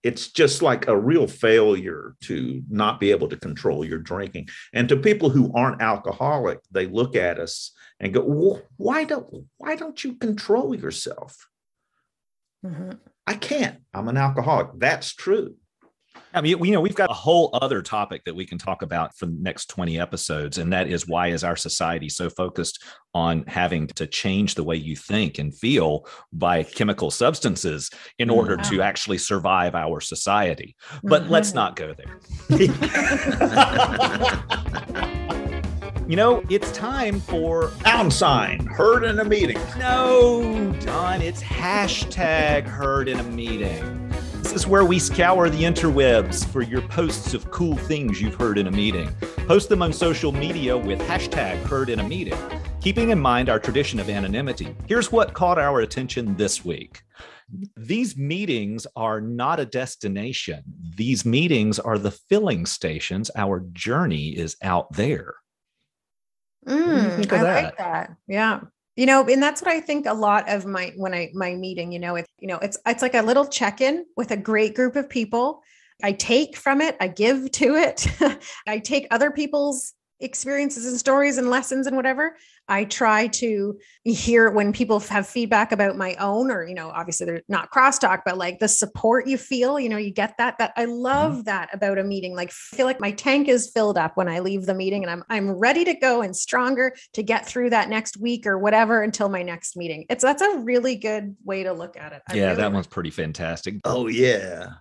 it's 0.05 0.27
just 0.27 0.61
like 0.61 0.87
a 0.87 0.95
real 0.95 1.25
failure 1.25 2.15
to 2.21 2.61
not 2.69 2.99
be 2.99 3.09
able 3.09 3.27
to 3.27 3.35
control 3.35 3.83
your 3.83 3.97
drinking. 3.97 4.47
And 4.71 4.87
to 4.89 4.95
people 4.95 5.29
who 5.31 5.51
aren't 5.55 5.81
alcoholic, 5.81 6.59
they 6.69 6.85
look 6.85 7.15
at 7.15 7.39
us 7.39 7.71
and 7.99 8.13
go, 8.13 8.21
well, 8.21 8.61
"Why 8.77 9.03
don't 9.03 9.47
why 9.57 9.75
don't 9.75 10.03
you 10.03 10.13
control 10.13 10.75
yourself?" 10.75 11.49
Mhm. 12.63 12.99
I 13.25 13.33
can't. 13.33 13.81
I'm 13.95 14.07
an 14.07 14.17
alcoholic. 14.17 14.67
That's 14.75 15.11
true. 15.11 15.55
I 16.33 16.41
mean, 16.41 16.61
you 16.65 16.71
know, 16.71 16.81
we've 16.81 16.95
got 16.95 17.09
a 17.09 17.13
whole 17.13 17.49
other 17.61 17.81
topic 17.81 18.23
that 18.25 18.35
we 18.35 18.45
can 18.45 18.57
talk 18.57 18.81
about 18.81 19.15
for 19.15 19.25
the 19.25 19.37
next 19.39 19.67
20 19.67 19.97
episodes. 19.99 20.57
And 20.57 20.71
that 20.73 20.89
is 20.89 21.07
why 21.07 21.27
is 21.29 21.45
our 21.45 21.55
society 21.55 22.09
so 22.09 22.29
focused 22.29 22.83
on 23.13 23.45
having 23.47 23.87
to 23.87 24.05
change 24.05 24.55
the 24.55 24.63
way 24.63 24.75
you 24.75 24.97
think 24.97 25.39
and 25.39 25.57
feel 25.57 26.05
by 26.33 26.63
chemical 26.63 27.09
substances 27.09 27.89
in 28.19 28.29
order 28.29 28.57
to 28.57 28.81
actually 28.81 29.17
survive 29.17 29.75
our 29.75 30.01
society. 30.01 30.75
But 31.03 31.29
let's 31.29 31.51
Mhm. 31.51 31.55
not 31.55 31.75
go 31.77 31.93
there. 31.93 32.19
You 36.07 36.15
know, 36.15 36.43
it's 36.51 36.71
time 36.71 37.19
for 37.19 37.69
Pound 37.79 38.13
sign 38.13 38.63
heard 38.67 39.03
in 39.03 39.17
a 39.19 39.25
meeting. 39.25 39.57
no, 39.79 40.71
Don, 40.81 41.19
it's 41.19 41.41
hashtag 41.41 42.67
heard 42.67 43.09
in 43.09 43.19
a 43.19 43.23
meeting. 43.23 44.04
Is 44.55 44.65
where 44.65 44.85
we 44.85 44.97
scour 44.97 45.49
the 45.49 45.63
interwebs 45.63 46.47
for 46.47 46.61
your 46.61 46.81
posts 46.83 47.33
of 47.33 47.51
cool 47.51 47.75
things 47.75 48.21
you've 48.21 48.35
heard 48.35 48.57
in 48.57 48.67
a 48.67 48.71
meeting. 48.71 49.13
Post 49.47 49.67
them 49.67 49.81
on 49.81 49.91
social 49.91 50.31
media 50.31 50.77
with 50.77 50.99
hashtag 51.01 51.61
heard 51.63 51.89
in 51.89 51.99
a 51.99 52.07
meeting. 52.07 52.37
Keeping 52.79 53.09
in 53.09 53.19
mind 53.19 53.49
our 53.49 53.59
tradition 53.59 53.99
of 53.99 54.09
anonymity, 54.09 54.73
here's 54.87 55.11
what 55.11 55.33
caught 55.33 55.59
our 55.59 55.81
attention 55.81 56.37
this 56.37 56.63
week. 56.63 57.01
These 57.75 58.15
meetings 58.15 58.87
are 58.95 59.19
not 59.19 59.59
a 59.59 59.65
destination. 59.65 60.63
These 60.95 61.25
meetings 61.25 61.77
are 61.77 61.97
the 61.97 62.11
filling 62.11 62.65
stations. 62.65 63.29
Our 63.35 63.59
journey 63.73 64.29
is 64.29 64.55
out 64.63 64.93
there. 64.93 65.35
Mm, 66.65 67.19
I 67.19 67.43
that? 67.43 67.63
like 67.65 67.77
that. 67.77 68.15
Yeah. 68.27 68.61
You 68.95 69.05
know, 69.05 69.25
and 69.25 69.43
that's 69.43 69.61
what 69.61 69.71
I 69.71 69.81
think 69.81 70.05
a 70.05 70.13
lot 70.13 70.49
of 70.49 70.65
my 70.65 70.93
when 70.95 71.13
I 71.13 71.29
my 71.33 71.53
meeting, 71.53 71.91
you 71.91 71.99
know, 71.99 72.15
it's 72.15 72.29
you 72.39 72.47
know, 72.47 72.57
it's 72.59 72.77
it's 72.85 73.01
like 73.01 73.13
a 73.13 73.21
little 73.21 73.45
check-in 73.45 74.05
with 74.15 74.31
a 74.31 74.37
great 74.37 74.75
group 74.75 74.95
of 74.95 75.09
people. 75.09 75.61
I 76.03 76.13
take 76.13 76.55
from 76.55 76.81
it, 76.81 76.95
I 76.99 77.07
give 77.07 77.51
to 77.51 77.75
it. 77.75 78.07
I 78.67 78.79
take 78.79 79.07
other 79.11 79.31
people's 79.31 79.93
experiences 80.25 80.85
and 80.85 80.99
stories 80.99 81.37
and 81.37 81.49
lessons 81.49 81.87
and 81.87 81.95
whatever 81.95 82.35
i 82.67 82.83
try 82.83 83.27
to 83.27 83.77
hear 84.03 84.49
when 84.49 84.73
people 84.73 84.99
have 84.99 85.27
feedback 85.27 85.71
about 85.71 85.95
my 85.95 86.15
own 86.15 86.51
or 86.51 86.67
you 86.67 86.75
know 86.75 86.89
obviously 86.89 87.25
they're 87.25 87.41
not 87.47 87.71
crosstalk 87.71 88.21
but 88.25 88.37
like 88.37 88.59
the 88.59 88.67
support 88.67 89.27
you 89.27 89.37
feel 89.37 89.79
you 89.79 89.87
know 89.87 89.97
you 89.97 90.11
get 90.11 90.35
that 90.37 90.57
that 90.57 90.73
i 90.75 90.85
mm-hmm. 90.85 90.93
love 90.93 91.45
that 91.45 91.69
about 91.73 91.97
a 91.97 92.03
meeting. 92.03 92.35
Like 92.35 92.51
feel 92.51 92.85
like 92.85 92.99
my 92.99 93.11
tank 93.11 93.47
is 93.47 93.69
filled 93.69 93.97
up 93.97 94.17
when 94.17 94.27
i 94.27 94.39
leave 94.39 94.65
the 94.65 94.73
meeting 94.73 95.03
and 95.03 95.11
i'm 95.11 95.23
i'm 95.29 95.51
ready 95.51 95.85
to 95.85 95.93
go 95.93 96.21
and 96.21 96.35
stronger 96.35 96.95
to 97.13 97.23
get 97.23 97.45
through 97.45 97.69
that 97.69 97.89
next 97.89 98.17
week 98.17 98.45
or 98.45 98.57
whatever 98.57 99.01
until 99.01 99.29
my 99.29 99.41
next 99.41 99.77
meeting. 99.77 100.05
It's 100.09 100.23
that's 100.23 100.41
a 100.41 100.59
really 100.59 100.95
good 100.95 101.35
way 101.43 101.63
to 101.63 101.73
look 101.73 101.97
at 101.97 102.13
it. 102.13 102.21
I 102.27 102.35
yeah 102.35 102.45
really 102.45 102.55
that 102.57 102.73
one's 102.73 102.87
pretty 102.87 103.11
fantastic. 103.11 103.75
Oh 103.85 104.07
yeah. 104.07 104.73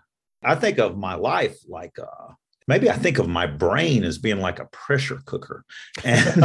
I 0.42 0.54
think 0.54 0.78
of 0.78 0.96
my 0.96 1.14
life 1.14 1.56
like 1.68 1.98
uh 1.98 2.32
maybe 2.66 2.90
I 2.90 2.94
think 2.94 3.18
of 3.18 3.28
my 3.28 3.46
brain 3.46 4.04
as 4.04 4.18
being 4.18 4.40
like 4.40 4.58
a 4.58 4.66
pressure 4.66 5.20
cooker. 5.24 5.64
And, 6.04 6.44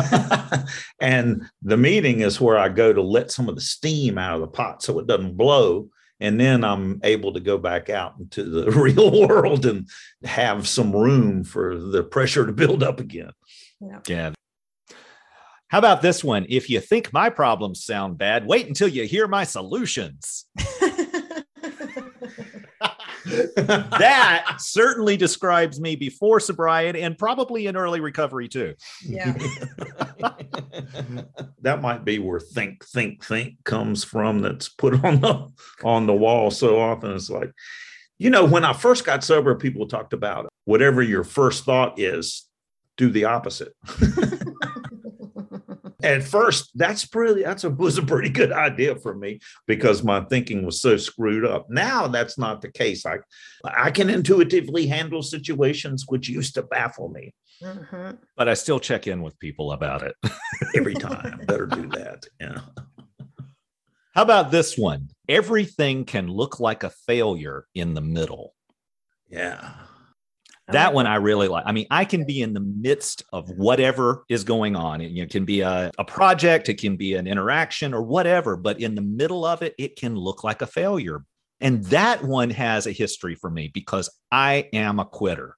and 1.02 1.44
the 1.62 1.78
meeting 1.78 2.22
is 2.22 2.42
where 2.42 2.58
I 2.58 2.70
go 2.70 2.94
to 2.94 3.02
let 3.02 3.32
some 3.32 3.50
of 3.50 3.56
the 3.56 3.62
steam 3.62 4.18
out 4.18 4.36
of 4.36 4.42
the 4.42 4.48
pot 4.48 4.84
so 4.84 5.00
it 5.00 5.08
doesn't 5.08 5.38
blow. 5.38 5.90
And 6.22 6.40
then 6.40 6.66
I'm 6.66 7.00
able 7.04 7.34
to 7.34 7.40
go 7.40 7.58
back 7.58 7.90
out 7.90 8.16
into 8.20 8.44
the 8.44 8.72
real 8.80 9.28
world 9.28 9.66
and 9.66 9.88
have 10.24 10.68
some 10.68 10.94
room 10.94 11.44
for 11.44 11.78
the 11.78 12.04
pressure 12.04 12.46
to 12.46 12.52
build 12.52 12.84
up 12.84 13.00
again. 13.00 13.32
Yeah. 13.80 14.00
yeah. 14.08 14.32
How 15.70 15.78
about 15.78 16.02
this 16.02 16.24
one? 16.24 16.48
If 16.50 16.70
you 16.70 16.82
think 16.82 17.14
my 17.14 17.30
problems 17.30 17.86
sound 17.86 18.18
bad, 18.18 18.48
wait 18.48 18.68
until 18.68 18.88
you 18.88 19.04
hear 19.04 19.28
my 19.28 19.44
solutions. 19.44 20.46
that 23.56 24.58
certainly 24.60 25.18
describes 25.18 25.80
me 25.80 25.96
before 25.96 26.40
sobriety 26.40 27.02
and 27.02 27.18
probably 27.18 27.68
in 27.68 27.78
early 27.78 28.00
recovery 28.00 28.48
too. 28.48 28.76
Yeah. 29.04 29.34
that 31.62 31.82
might 31.82 32.06
be 32.06 32.20
where 32.20 32.40
think, 32.40 32.86
think, 32.86 33.24
think 33.24 33.64
comes 33.64 34.04
from 34.04 34.40
that's 34.40 34.70
put 34.70 35.04
on 35.04 35.22
the 35.22 35.48
on 35.84 36.08
the 36.08 36.14
wall 36.14 36.52
so 36.52 36.80
often. 36.80 37.14
It's 37.14 37.30
like, 37.30 37.52
you 38.18 38.30
know, 38.30 38.46
when 38.46 38.66
I 38.66 38.74
first 38.74 39.06
got 39.06 39.24
sober, 39.24 39.56
people 39.56 39.88
talked 39.88 40.14
about 40.14 40.50
whatever 40.66 41.02
your 41.02 41.24
first 41.24 41.66
thought 41.66 42.00
is, 42.00 42.46
do 42.98 43.10
the 43.10 43.26
opposite 43.26 43.74
at 46.04 46.24
first 46.24 46.72
that's 46.76 47.06
pretty 47.06 47.44
that's 47.44 47.64
a 47.64 47.70
was 47.80 47.98
a 47.98 48.04
pretty 48.04 48.30
good 48.30 48.52
idea 48.52 48.96
for 48.96 49.14
me 49.14 49.40
because 49.68 50.04
my 50.04 50.22
thinking 50.22 50.66
was 50.66 50.82
so 50.82 50.98
screwed 50.98 51.46
up. 51.46 51.70
Now 51.70 52.08
that's 52.08 52.38
not 52.38 52.62
the 52.62 52.72
case. 52.72 53.06
I 53.06 53.20
i 53.66 53.92
can 53.92 54.10
intuitively 54.10 54.88
handle 54.88 55.22
situations 55.22 56.06
which 56.08 56.30
used 56.30 56.56
to 56.56 56.64
baffle 56.64 57.10
me. 57.10 57.34
Mm-hmm. 57.62 58.12
but 58.38 58.48
i 58.48 58.54
still 58.54 58.80
check 58.80 59.06
in 59.06 59.22
with 59.22 59.38
people 59.40 59.74
about 59.74 60.02
it. 60.02 60.16
Every 60.76 60.94
time. 60.94 61.42
Better 61.46 61.66
do 61.66 61.90
that. 61.90 62.26
Yeah. 62.40 62.62
How 64.16 64.22
about 64.22 64.50
this 64.50 64.78
one? 64.78 65.10
Everything 65.28 66.06
can 66.06 66.30
look 66.30 66.62
like 66.62 66.84
a 66.84 66.90
failure 66.90 67.66
in 67.76 67.96
the 67.96 68.02
middle. 68.02 68.54
Yeah 69.28 69.74
that 70.72 70.94
one 70.94 71.08
I 71.08 71.16
really 71.16 71.48
like. 71.48 71.64
I 71.66 71.72
mean, 71.72 71.88
I 71.92 72.06
can 72.06 72.26
be 72.26 72.42
in 72.42 72.54
the 72.54 72.60
midst 72.60 73.24
of 73.34 73.50
whatever 73.52 74.24
is 74.30 74.44
going 74.44 74.76
on. 74.76 75.02
It, 75.02 75.12
you 75.12 75.24
know, 75.24 75.28
can 75.28 75.46
be 75.46 75.62
a, 75.62 75.92
a 75.98 76.06
project, 76.06 76.70
it 76.70 76.80
can 76.80 76.96
be 76.96 77.16
an 77.16 77.28
interaction 77.28 77.94
or 77.94 78.02
whatever, 78.02 78.56
but 78.56 78.80
in 78.80 78.96
the 78.96 79.02
middle 79.02 79.46
of 79.46 79.62
it, 79.62 79.76
it 79.78 79.96
can 79.96 80.16
look 80.16 80.44
like 80.44 80.62
a 80.62 80.68
failure. 80.68 81.24
And 81.62 81.84
that 81.86 82.24
one 82.24 82.50
has 82.52 82.88
a 82.88 82.92
history 82.92 83.36
for 83.36 83.50
me 83.50 83.70
because 83.74 84.10
I 84.32 84.70
am 84.74 85.00
a 85.00 85.06
quitter. 85.06 85.56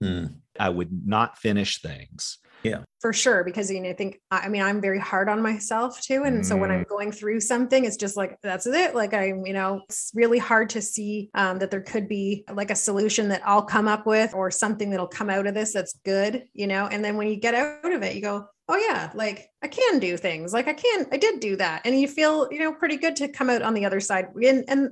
Hmm. 0.00 0.26
I 0.58 0.68
would 0.68 1.06
not 1.06 1.38
finish 1.38 1.80
things. 1.80 2.38
Yeah. 2.62 2.82
For 3.00 3.12
sure. 3.12 3.44
Because 3.44 3.70
you 3.70 3.80
know, 3.80 3.90
I 3.90 3.92
think 3.92 4.20
I 4.30 4.48
mean 4.48 4.62
I'm 4.62 4.80
very 4.80 4.98
hard 4.98 5.28
on 5.28 5.40
myself 5.40 6.00
too. 6.00 6.24
And 6.24 6.40
mm. 6.40 6.44
so 6.44 6.56
when 6.56 6.70
I'm 6.70 6.84
mm. 6.84 6.88
going 6.88 7.12
through 7.12 7.40
something, 7.40 7.84
it's 7.84 7.96
just 7.96 8.16
like 8.16 8.38
that's 8.42 8.66
it. 8.66 8.94
Like 8.94 9.14
I'm, 9.14 9.46
you 9.46 9.52
know, 9.52 9.82
it's 9.88 10.10
really 10.14 10.38
hard 10.38 10.70
to 10.70 10.82
see 10.82 11.30
um, 11.34 11.58
that 11.60 11.70
there 11.70 11.80
could 11.80 12.08
be 12.08 12.44
like 12.52 12.70
a 12.70 12.76
solution 12.76 13.28
that 13.28 13.42
I'll 13.44 13.62
come 13.62 13.86
up 13.86 14.06
with 14.06 14.34
or 14.34 14.50
something 14.50 14.90
that'll 14.90 15.06
come 15.06 15.30
out 15.30 15.46
of 15.46 15.54
this 15.54 15.72
that's 15.72 15.98
good, 16.04 16.44
you 16.52 16.66
know. 16.66 16.86
And 16.86 17.04
then 17.04 17.16
when 17.16 17.28
you 17.28 17.36
get 17.36 17.54
out 17.54 17.92
of 17.92 18.02
it, 18.02 18.16
you 18.16 18.22
go, 18.22 18.46
oh 18.68 18.76
yeah, 18.76 19.10
like 19.14 19.48
I 19.62 19.68
can 19.68 19.98
do 19.98 20.16
things. 20.16 20.52
Like 20.52 20.68
I 20.68 20.74
can, 20.74 21.06
I 21.12 21.16
did 21.16 21.40
do 21.40 21.56
that. 21.56 21.82
And 21.84 21.98
you 21.98 22.08
feel, 22.08 22.48
you 22.50 22.58
know, 22.58 22.72
pretty 22.72 22.96
good 22.96 23.16
to 23.16 23.28
come 23.28 23.50
out 23.50 23.62
on 23.62 23.74
the 23.74 23.86
other 23.86 24.00
side. 24.00 24.28
And 24.42 24.64
and 24.68 24.90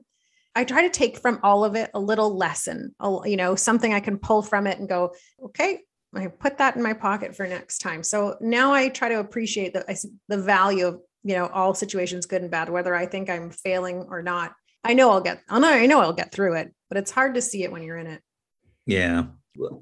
I 0.54 0.64
try 0.64 0.82
to 0.82 0.90
take 0.90 1.18
from 1.18 1.38
all 1.42 1.64
of 1.64 1.74
it 1.74 1.90
a 1.92 2.00
little 2.00 2.34
lesson, 2.34 2.94
you 3.26 3.36
know, 3.36 3.56
something 3.56 3.92
I 3.92 4.00
can 4.00 4.18
pull 4.18 4.40
from 4.40 4.66
it 4.66 4.78
and 4.78 4.88
go, 4.88 5.12
okay, 5.42 5.80
I 6.14 6.28
put 6.28 6.58
that 6.58 6.76
in 6.76 6.82
my 6.82 6.92
pocket 6.92 7.36
for 7.36 7.46
next 7.46 7.78
time. 7.78 8.02
So 8.02 8.36
now 8.40 8.72
I 8.72 8.88
try 8.88 9.08
to 9.08 9.20
appreciate 9.20 9.74
the 9.74 10.10
the 10.28 10.38
value 10.38 10.86
of 10.86 11.00
you 11.22 11.34
know 11.34 11.46
all 11.48 11.74
situations, 11.74 12.26
good 12.26 12.42
and 12.42 12.50
bad, 12.50 12.68
whether 12.68 12.94
I 12.94 13.06
think 13.06 13.28
I'm 13.28 13.50
failing 13.50 14.06
or 14.08 14.22
not. 14.22 14.54
I 14.84 14.94
know 14.94 15.10
I'll 15.10 15.20
get. 15.20 15.42
I 15.48 15.58
know 15.58 15.68
I 15.68 15.86
know 15.86 16.00
I'll 16.00 16.12
get 16.12 16.32
through 16.32 16.54
it, 16.54 16.72
but 16.88 16.98
it's 16.98 17.10
hard 17.10 17.34
to 17.34 17.42
see 17.42 17.64
it 17.64 17.72
when 17.72 17.82
you're 17.82 17.98
in 17.98 18.06
it. 18.06 18.22
Yeah. 18.86 19.24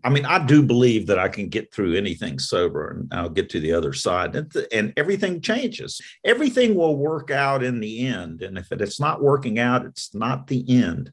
I 0.04 0.08
mean, 0.08 0.24
I 0.24 0.44
do 0.44 0.62
believe 0.62 1.08
that 1.08 1.18
I 1.18 1.28
can 1.28 1.48
get 1.48 1.72
through 1.72 1.96
anything 1.96 2.38
sober 2.38 2.90
and 2.90 3.12
I'll 3.12 3.28
get 3.28 3.50
to 3.50 3.60
the 3.60 3.72
other 3.72 3.92
side 3.92 4.36
and, 4.36 4.54
and 4.72 4.92
everything 4.96 5.40
changes. 5.40 6.00
Everything 6.24 6.76
will 6.76 6.96
work 6.96 7.32
out 7.32 7.64
in 7.64 7.80
the 7.80 8.06
end. 8.06 8.42
And 8.42 8.56
if 8.56 8.70
it's 8.70 9.00
not 9.00 9.20
working 9.20 9.58
out, 9.58 9.84
it's 9.84 10.14
not 10.14 10.46
the 10.46 10.64
end. 10.68 11.12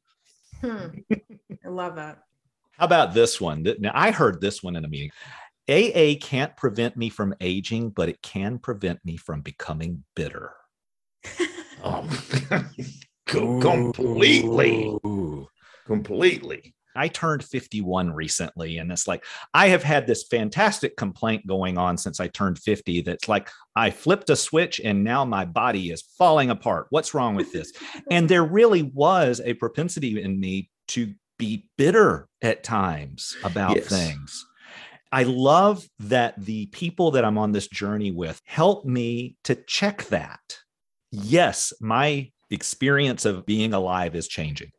Hmm. 0.61 0.89
I 1.65 1.69
love 1.69 1.95
that. 1.95 2.19
How 2.81 2.85
about 2.85 3.13
this 3.13 3.39
one? 3.39 3.63
Now, 3.77 3.91
I 3.93 4.09
heard 4.09 4.41
this 4.41 4.63
one 4.63 4.75
in 4.75 4.85
a 4.85 4.87
meeting. 4.87 5.11
AA 5.69 6.17
can't 6.19 6.57
prevent 6.57 6.97
me 6.97 7.09
from 7.09 7.35
aging, 7.39 7.91
but 7.91 8.09
it 8.09 8.23
can 8.23 8.57
prevent 8.57 9.05
me 9.05 9.17
from 9.17 9.41
becoming 9.41 10.03
bitter. 10.15 10.53
um, 11.83 12.09
completely. 13.27 14.97
Completely. 15.85 16.73
I 16.95 17.07
turned 17.07 17.43
51 17.43 18.13
recently, 18.13 18.79
and 18.79 18.91
it's 18.91 19.07
like 19.07 19.25
I 19.53 19.67
have 19.67 19.83
had 19.83 20.07
this 20.07 20.23
fantastic 20.23 20.97
complaint 20.97 21.45
going 21.45 21.77
on 21.77 21.99
since 21.99 22.19
I 22.19 22.29
turned 22.29 22.57
50 22.57 23.01
that's 23.01 23.29
like 23.29 23.51
I 23.75 23.91
flipped 23.91 24.31
a 24.31 24.35
switch 24.35 24.81
and 24.83 25.03
now 25.03 25.23
my 25.23 25.45
body 25.45 25.91
is 25.91 26.01
falling 26.17 26.49
apart. 26.49 26.87
What's 26.89 27.13
wrong 27.13 27.35
with 27.35 27.53
this? 27.53 27.71
and 28.09 28.27
there 28.27 28.43
really 28.43 28.81
was 28.81 29.39
a 29.45 29.53
propensity 29.53 30.19
in 30.19 30.39
me 30.39 30.71
to 30.87 31.13
be 31.41 31.65
bitter 31.75 32.27
at 32.43 32.63
times 32.63 33.35
about 33.43 33.75
yes. 33.75 33.87
things. 33.87 34.45
I 35.11 35.23
love 35.23 35.83
that 35.99 36.35
the 36.37 36.67
people 36.67 37.11
that 37.11 37.25
I'm 37.25 37.39
on 37.39 37.51
this 37.51 37.67
journey 37.67 38.11
with 38.11 38.39
help 38.45 38.85
me 38.85 39.37
to 39.45 39.55
check 39.55 40.03
that. 40.05 40.39
Yes, 41.11 41.73
my 41.81 42.29
experience 42.51 43.25
of 43.25 43.47
being 43.47 43.73
alive 43.73 44.15
is 44.15 44.27
changing. 44.27 44.69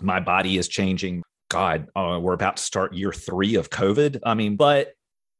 My 0.00 0.18
body 0.18 0.58
is 0.58 0.66
changing. 0.66 1.22
God, 1.48 1.86
uh, 1.94 2.18
we're 2.20 2.32
about 2.32 2.56
to 2.56 2.62
start 2.64 2.94
year 2.94 3.12
three 3.12 3.54
of 3.54 3.70
COVID. 3.70 4.18
I 4.24 4.34
mean, 4.34 4.56
but 4.56 4.88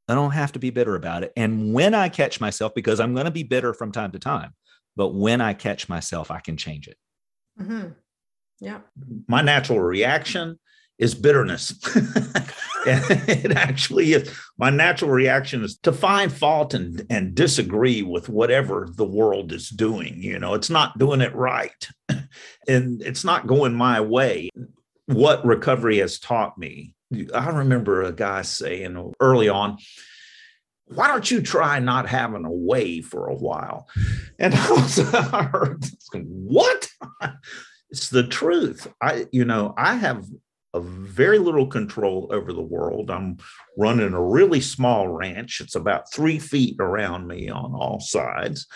I 0.08 0.14
don't 0.14 0.30
have 0.30 0.52
to 0.52 0.60
be 0.60 0.70
bitter 0.70 0.94
about 0.94 1.24
it. 1.24 1.32
And 1.36 1.74
when 1.74 1.92
I 1.92 2.08
catch 2.08 2.40
myself, 2.40 2.72
because 2.72 3.00
I'm 3.00 3.14
going 3.14 3.24
to 3.24 3.32
be 3.32 3.42
bitter 3.42 3.74
from 3.74 3.90
time 3.90 4.12
to 4.12 4.20
time, 4.20 4.54
but 4.94 5.08
when 5.08 5.40
I 5.40 5.54
catch 5.54 5.88
myself, 5.88 6.30
I 6.30 6.38
can 6.38 6.56
change 6.56 6.86
it. 6.86 6.96
Mm-hmm. 7.60 7.88
Yeah. 8.62 8.78
My 9.26 9.42
natural 9.42 9.80
reaction 9.80 10.58
is 10.96 11.16
bitterness. 11.16 11.74
it 12.86 13.50
actually 13.56 14.12
is. 14.12 14.32
My 14.56 14.70
natural 14.70 15.10
reaction 15.10 15.64
is 15.64 15.76
to 15.78 15.92
find 15.92 16.32
fault 16.32 16.72
and, 16.72 17.04
and 17.10 17.34
disagree 17.34 18.02
with 18.02 18.28
whatever 18.28 18.88
the 18.94 19.04
world 19.04 19.52
is 19.52 19.68
doing. 19.68 20.22
You 20.22 20.38
know, 20.38 20.54
it's 20.54 20.70
not 20.70 20.96
doing 20.96 21.20
it 21.20 21.34
right 21.34 21.88
and 22.68 23.02
it's 23.02 23.24
not 23.24 23.48
going 23.48 23.74
my 23.74 24.00
way. 24.00 24.48
What 25.06 25.44
recovery 25.44 25.98
has 25.98 26.20
taught 26.20 26.56
me, 26.56 26.94
I 27.34 27.48
remember 27.48 28.02
a 28.02 28.12
guy 28.12 28.42
saying 28.42 29.12
early 29.18 29.48
on, 29.48 29.78
why 30.86 31.08
don't 31.08 31.28
you 31.28 31.42
try 31.42 31.80
not 31.80 32.08
having 32.08 32.44
a 32.44 32.52
way 32.52 33.00
for 33.00 33.26
a 33.26 33.34
while? 33.34 33.88
And 34.38 34.54
I 34.56 34.70
was, 34.70 35.00
I 35.14 35.42
heard, 35.42 35.84
what? 36.12 36.88
It's 37.92 38.08
the 38.08 38.26
truth. 38.26 38.88
I, 39.02 39.26
you 39.32 39.44
know, 39.44 39.74
I 39.76 39.96
have 39.96 40.26
a 40.74 40.80
very 40.80 41.38
little 41.38 41.66
control 41.66 42.30
over 42.32 42.52
the 42.52 42.62
world. 42.62 43.10
I'm 43.10 43.36
running 43.76 44.14
a 44.14 44.22
really 44.22 44.62
small 44.62 45.08
ranch. 45.08 45.60
It's 45.60 45.74
about 45.74 46.10
three 46.10 46.38
feet 46.38 46.76
around 46.80 47.28
me 47.28 47.50
on 47.50 47.74
all 47.74 48.00
sides. 48.00 48.66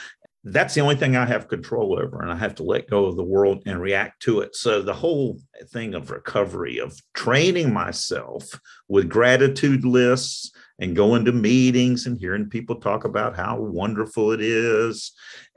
That's 0.45 0.75
the 0.75 0.83
only 0.83 0.97
thing 0.97 1.17
I 1.17 1.25
have 1.25 1.49
control 1.49 1.99
over, 1.99 2.21
and 2.21 2.31
I 2.31 2.37
have 2.37 2.55
to 2.57 2.63
let 2.63 2.91
go 2.91 3.07
of 3.07 3.17
the 3.17 3.25
world 3.25 3.63
and 3.67 3.81
react 3.81 4.23
to 4.25 4.41
it. 4.41 4.55
So, 4.55 4.81
the 4.81 4.95
whole 4.95 5.41
thing 5.73 5.95
of 5.95 6.13
recovery, 6.13 6.79
of 6.79 6.97
training 7.15 7.73
myself 7.73 8.45
with 8.87 9.09
gratitude 9.09 9.85
lists 9.85 10.53
and 10.79 10.95
going 10.95 11.25
to 11.25 11.33
meetings 11.33 12.07
and 12.07 12.17
hearing 12.17 12.49
people 12.49 12.77
talk 12.77 13.05
about 13.05 13.35
how 13.35 13.59
wonderful 13.59 14.31
it 14.31 14.41
is. 14.41 15.13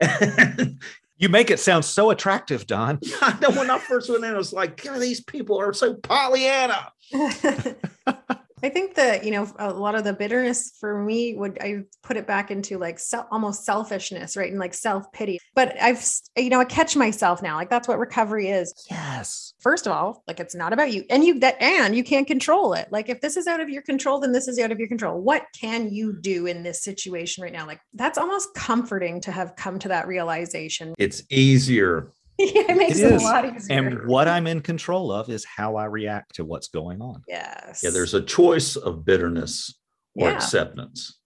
You 1.20 1.28
make 1.28 1.50
it 1.50 1.60
sound 1.60 1.84
so 1.84 2.08
attractive, 2.08 2.66
Don. 2.66 2.98
I 3.20 3.38
know 3.40 3.50
when 3.50 3.70
I 3.70 3.78
first 3.78 4.08
went 4.08 4.24
in, 4.24 4.32
I 4.32 4.38
was 4.38 4.54
like, 4.54 4.82
God, 4.82 5.00
these 5.00 5.20
people 5.20 5.60
are 5.60 5.74
so 5.74 5.92
Pollyanna. 5.94 6.92
I 8.62 8.68
think 8.68 8.94
that, 8.94 9.24
you 9.24 9.30
know, 9.30 9.50
a 9.58 9.72
lot 9.72 9.94
of 9.94 10.04
the 10.04 10.12
bitterness 10.12 10.72
for 10.78 11.02
me 11.02 11.34
would, 11.34 11.58
I 11.60 11.82
put 12.02 12.16
it 12.16 12.26
back 12.26 12.50
into 12.50 12.78
like 12.78 12.98
se- 12.98 13.24
almost 13.30 13.64
selfishness, 13.64 14.36
right? 14.36 14.50
And 14.50 14.60
like 14.60 14.74
self 14.74 15.10
pity. 15.12 15.38
But 15.54 15.80
I've, 15.80 16.04
you 16.36 16.50
know, 16.50 16.60
I 16.60 16.64
catch 16.64 16.96
myself 16.96 17.42
now. 17.42 17.56
Like 17.56 17.70
that's 17.70 17.88
what 17.88 17.98
recovery 17.98 18.48
is. 18.48 18.72
Yes. 18.90 19.54
First 19.60 19.86
of 19.86 19.92
all, 19.92 20.22
like 20.26 20.40
it's 20.40 20.54
not 20.54 20.72
about 20.72 20.92
you 20.92 21.04
and 21.10 21.24
you, 21.24 21.38
that, 21.40 21.60
and 21.60 21.94
you 21.94 22.04
can't 22.04 22.26
control 22.26 22.72
it. 22.74 22.88
Like 22.90 23.08
if 23.08 23.20
this 23.20 23.36
is 23.36 23.46
out 23.46 23.60
of 23.60 23.68
your 23.68 23.82
control, 23.82 24.20
then 24.20 24.32
this 24.32 24.48
is 24.48 24.58
out 24.58 24.72
of 24.72 24.78
your 24.78 24.88
control. 24.88 25.20
What 25.20 25.46
can 25.58 25.92
you 25.92 26.18
do 26.20 26.46
in 26.46 26.62
this 26.62 26.82
situation 26.82 27.42
right 27.42 27.52
now? 27.52 27.66
Like 27.66 27.80
that's 27.94 28.18
almost 28.18 28.54
comforting 28.54 29.20
to 29.22 29.32
have 29.32 29.56
come 29.56 29.78
to 29.80 29.88
that 29.88 30.06
realization. 30.06 30.94
It's 30.98 31.22
easier 31.30 32.12
it 32.68 32.76
makes 32.76 32.98
It 32.98 33.04
it, 33.06 33.12
is. 33.14 33.22
a 33.22 33.24
lot 33.24 33.44
easier. 33.56 33.78
And 33.78 34.06
what 34.08 34.28
I'm 34.28 34.46
in 34.46 34.60
control 34.60 35.12
of 35.12 35.28
is 35.30 35.44
how 35.44 35.76
I 35.76 35.84
react 35.86 36.34
to 36.36 36.44
what's 36.44 36.68
going 36.68 37.00
on. 37.02 37.22
yes. 37.28 37.80
Yeah, 37.82 37.90
there's 37.90 38.14
a 38.14 38.22
choice 38.22 38.76
of 38.76 39.04
bitterness 39.04 39.74
or 40.14 40.28
Yeah. 40.28 40.34
acceptance. 40.34 41.18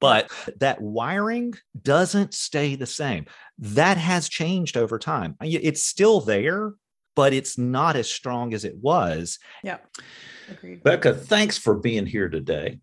But 0.00 0.30
that 0.60 0.80
wiring 0.80 1.54
doesn't 1.82 2.32
stay 2.32 2.74
the 2.74 2.86
same. 2.86 3.26
That 3.58 3.98
has 3.98 4.28
changed 4.30 4.78
over 4.78 4.98
time. 4.98 5.36
It's 5.42 5.84
still 5.84 6.20
there, 6.22 6.72
but 7.14 7.34
it's 7.34 7.58
not 7.58 7.96
as 7.96 8.10
strong 8.10 8.54
as 8.54 8.64
it 8.64 8.76
was. 8.80 9.38
Yeah. 9.62 9.76
Agreed. 10.50 10.82
Becca, 10.82 11.14
thanks 11.14 11.58
for 11.58 11.74
being 11.74 12.06
here 12.06 12.30
today. 12.30 12.78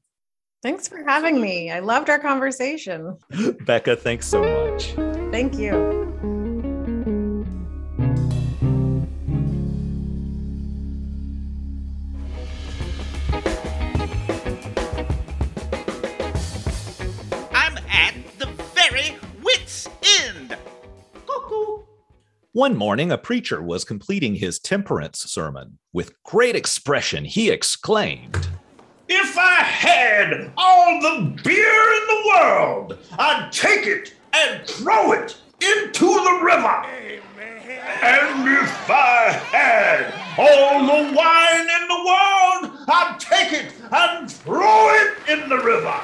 Thanks 0.61 0.87
for 0.87 1.03
having 1.07 1.41
me. 1.41 1.71
I 1.71 1.79
loved 1.79 2.09
our 2.09 2.19
conversation. 2.19 3.17
Becca, 3.65 3.95
thanks 3.95 4.27
so 4.27 4.41
much. 4.43 4.91
Thank 5.31 5.57
you. 5.57 6.06
One 22.57 22.75
morning, 22.75 23.11
a 23.11 23.19
preacher 23.19 23.61
was 23.61 23.85
completing 23.85 24.33
his 24.33 24.57
temperance 24.57 25.19
sermon. 25.19 25.77
With 25.93 26.15
great 26.23 26.55
expression, 26.55 27.23
he 27.23 27.51
exclaimed, 27.51 28.47
If 29.07 29.37
I 29.37 29.61
had 29.61 30.51
all 30.57 30.99
the 30.99 31.39
beer 31.43 31.93
in 31.93 32.07
the 32.07 32.23
world, 32.33 32.97
I'd 33.19 33.51
take 33.51 33.85
it 33.85 34.15
and 34.33 34.65
throw 34.65 35.11
it 35.11 35.37
into 35.61 36.07
the 36.07 36.39
river. 36.43 36.83
Amen. 36.83 37.21
And 38.01 38.49
if 38.49 38.89
I 38.89 39.39
had 39.51 40.15
all 40.39 40.79
the 40.79 41.15
wine 41.15 41.61
in 41.61 41.87
the 41.87 42.03
world, 42.09 42.85
I'd 42.87 43.17
take 43.19 43.53
it 43.53 43.71
and 43.91 44.31
throw 44.31 44.89
it 44.95 45.13
in 45.29 45.47
the 45.47 45.59
river. 45.59 46.01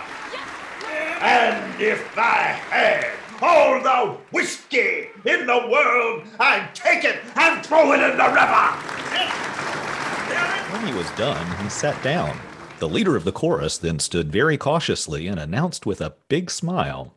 And 1.19 1.81
if 1.81 2.15
I 2.15 2.59
had 2.69 3.22
all 3.41 3.81
the 3.81 4.17
whiskey 4.31 5.09
in 5.25 5.45
the 5.45 5.67
world, 5.69 6.23
I'd 6.39 6.73
take 6.73 7.03
it 7.03 7.19
and 7.35 7.65
throw 7.65 7.93
it 7.93 7.99
in 7.99 8.17
the 8.17 8.29
river. 8.29 8.65
When 10.71 10.87
he 10.87 10.93
was 10.93 11.09
done, 11.11 11.63
he 11.63 11.69
sat 11.69 12.01
down. 12.03 12.39
The 12.79 12.89
leader 12.89 13.15
of 13.15 13.23
the 13.23 13.31
chorus 13.31 13.77
then 13.77 13.99
stood 13.99 14.31
very 14.31 14.57
cautiously 14.57 15.27
and 15.27 15.39
announced 15.39 15.85
with 15.85 16.01
a 16.01 16.15
big 16.27 16.51
smile, 16.51 17.13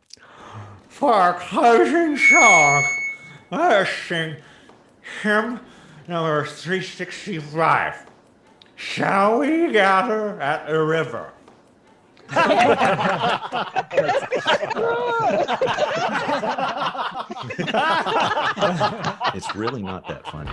For 0.87 1.13
our 1.13 1.33
closing 1.33 2.17
song, 2.17 2.87
let's 3.51 3.89
sing 4.07 4.37
hymn 5.21 5.59
number 6.07 6.45
365. 6.45 8.05
Shall 8.75 9.39
we 9.39 9.71
gather 9.71 10.39
at 10.39 10.67
the 10.67 10.81
river? 10.81 11.33
It's 19.33 19.55
really 19.55 19.83
not 19.83 20.07
that 20.07 20.25
funny. 20.25 20.51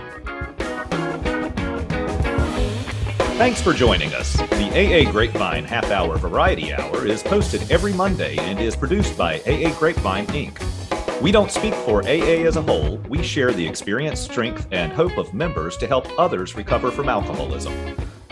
Thanks 3.37 3.61
for 3.61 3.73
joining 3.73 4.13
us. 4.13 4.35
The 4.37 5.05
AA 5.07 5.11
Grapevine 5.11 5.65
Half 5.65 5.91
Hour 5.91 6.17
Variety 6.17 6.73
Hour 6.73 7.05
is 7.05 7.23
posted 7.23 7.69
every 7.71 7.93
Monday 7.93 8.37
and 8.37 8.59
is 8.59 8.75
produced 8.75 9.17
by 9.17 9.39
AA 9.41 9.73
Grapevine 9.77 10.27
Inc. 10.27 11.21
We 11.21 11.31
don't 11.31 11.51
speak 11.51 11.73
for 11.73 12.01
AA 12.03 12.45
as 12.45 12.55
a 12.57 12.61
whole, 12.61 12.97
we 13.09 13.23
share 13.23 13.51
the 13.51 13.65
experience, 13.67 14.19
strength, 14.19 14.67
and 14.71 14.91
hope 14.93 15.17
of 15.17 15.33
members 15.33 15.77
to 15.77 15.87
help 15.87 16.07
others 16.19 16.55
recover 16.55 16.91
from 16.91 17.09
alcoholism. 17.09 17.73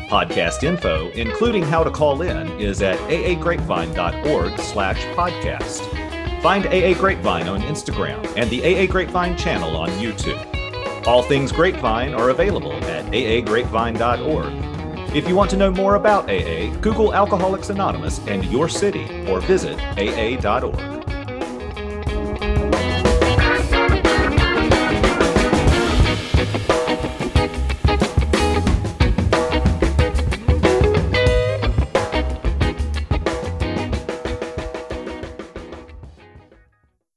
Podcast 0.10 0.64
info, 0.64 1.10
including 1.12 1.64
how 1.64 1.84
to 1.84 1.92
call 1.92 2.22
in, 2.22 2.48
is 2.60 2.82
at 2.82 2.98
aagrapevine.org 3.10 4.60
slash 4.60 5.02
podcast. 5.16 5.82
Find 6.42 6.66
AA 6.68 6.94
Grapevine 7.00 7.48
on 7.48 7.62
Instagram 7.62 8.22
and 8.36 8.50
the 8.50 8.62
AA 8.62 8.92
Grapevine 8.92 9.38
channel 9.38 9.78
on 9.78 9.90
YouTube. 9.92 10.40
All 11.08 11.24
things 11.24 11.52
Grapevine 11.52 12.14
are 12.14 12.30
available 12.30 12.74
at 12.74 13.06
aagrapevine.org. 13.12 15.16
If 15.16 15.28
you 15.28 15.36
want 15.36 15.52
to 15.52 15.58
know 15.58 15.72
more 15.72 15.96
about 15.96 16.30
AA, 16.30 16.76
Google 16.82 17.14
Alcoholics 17.14 17.70
Anonymous 17.70 18.20
and 18.28 18.44
your 18.46 18.68
city 18.68 19.06
or 19.28 19.40
visit 19.42 19.78
aa.org. 19.98 21.03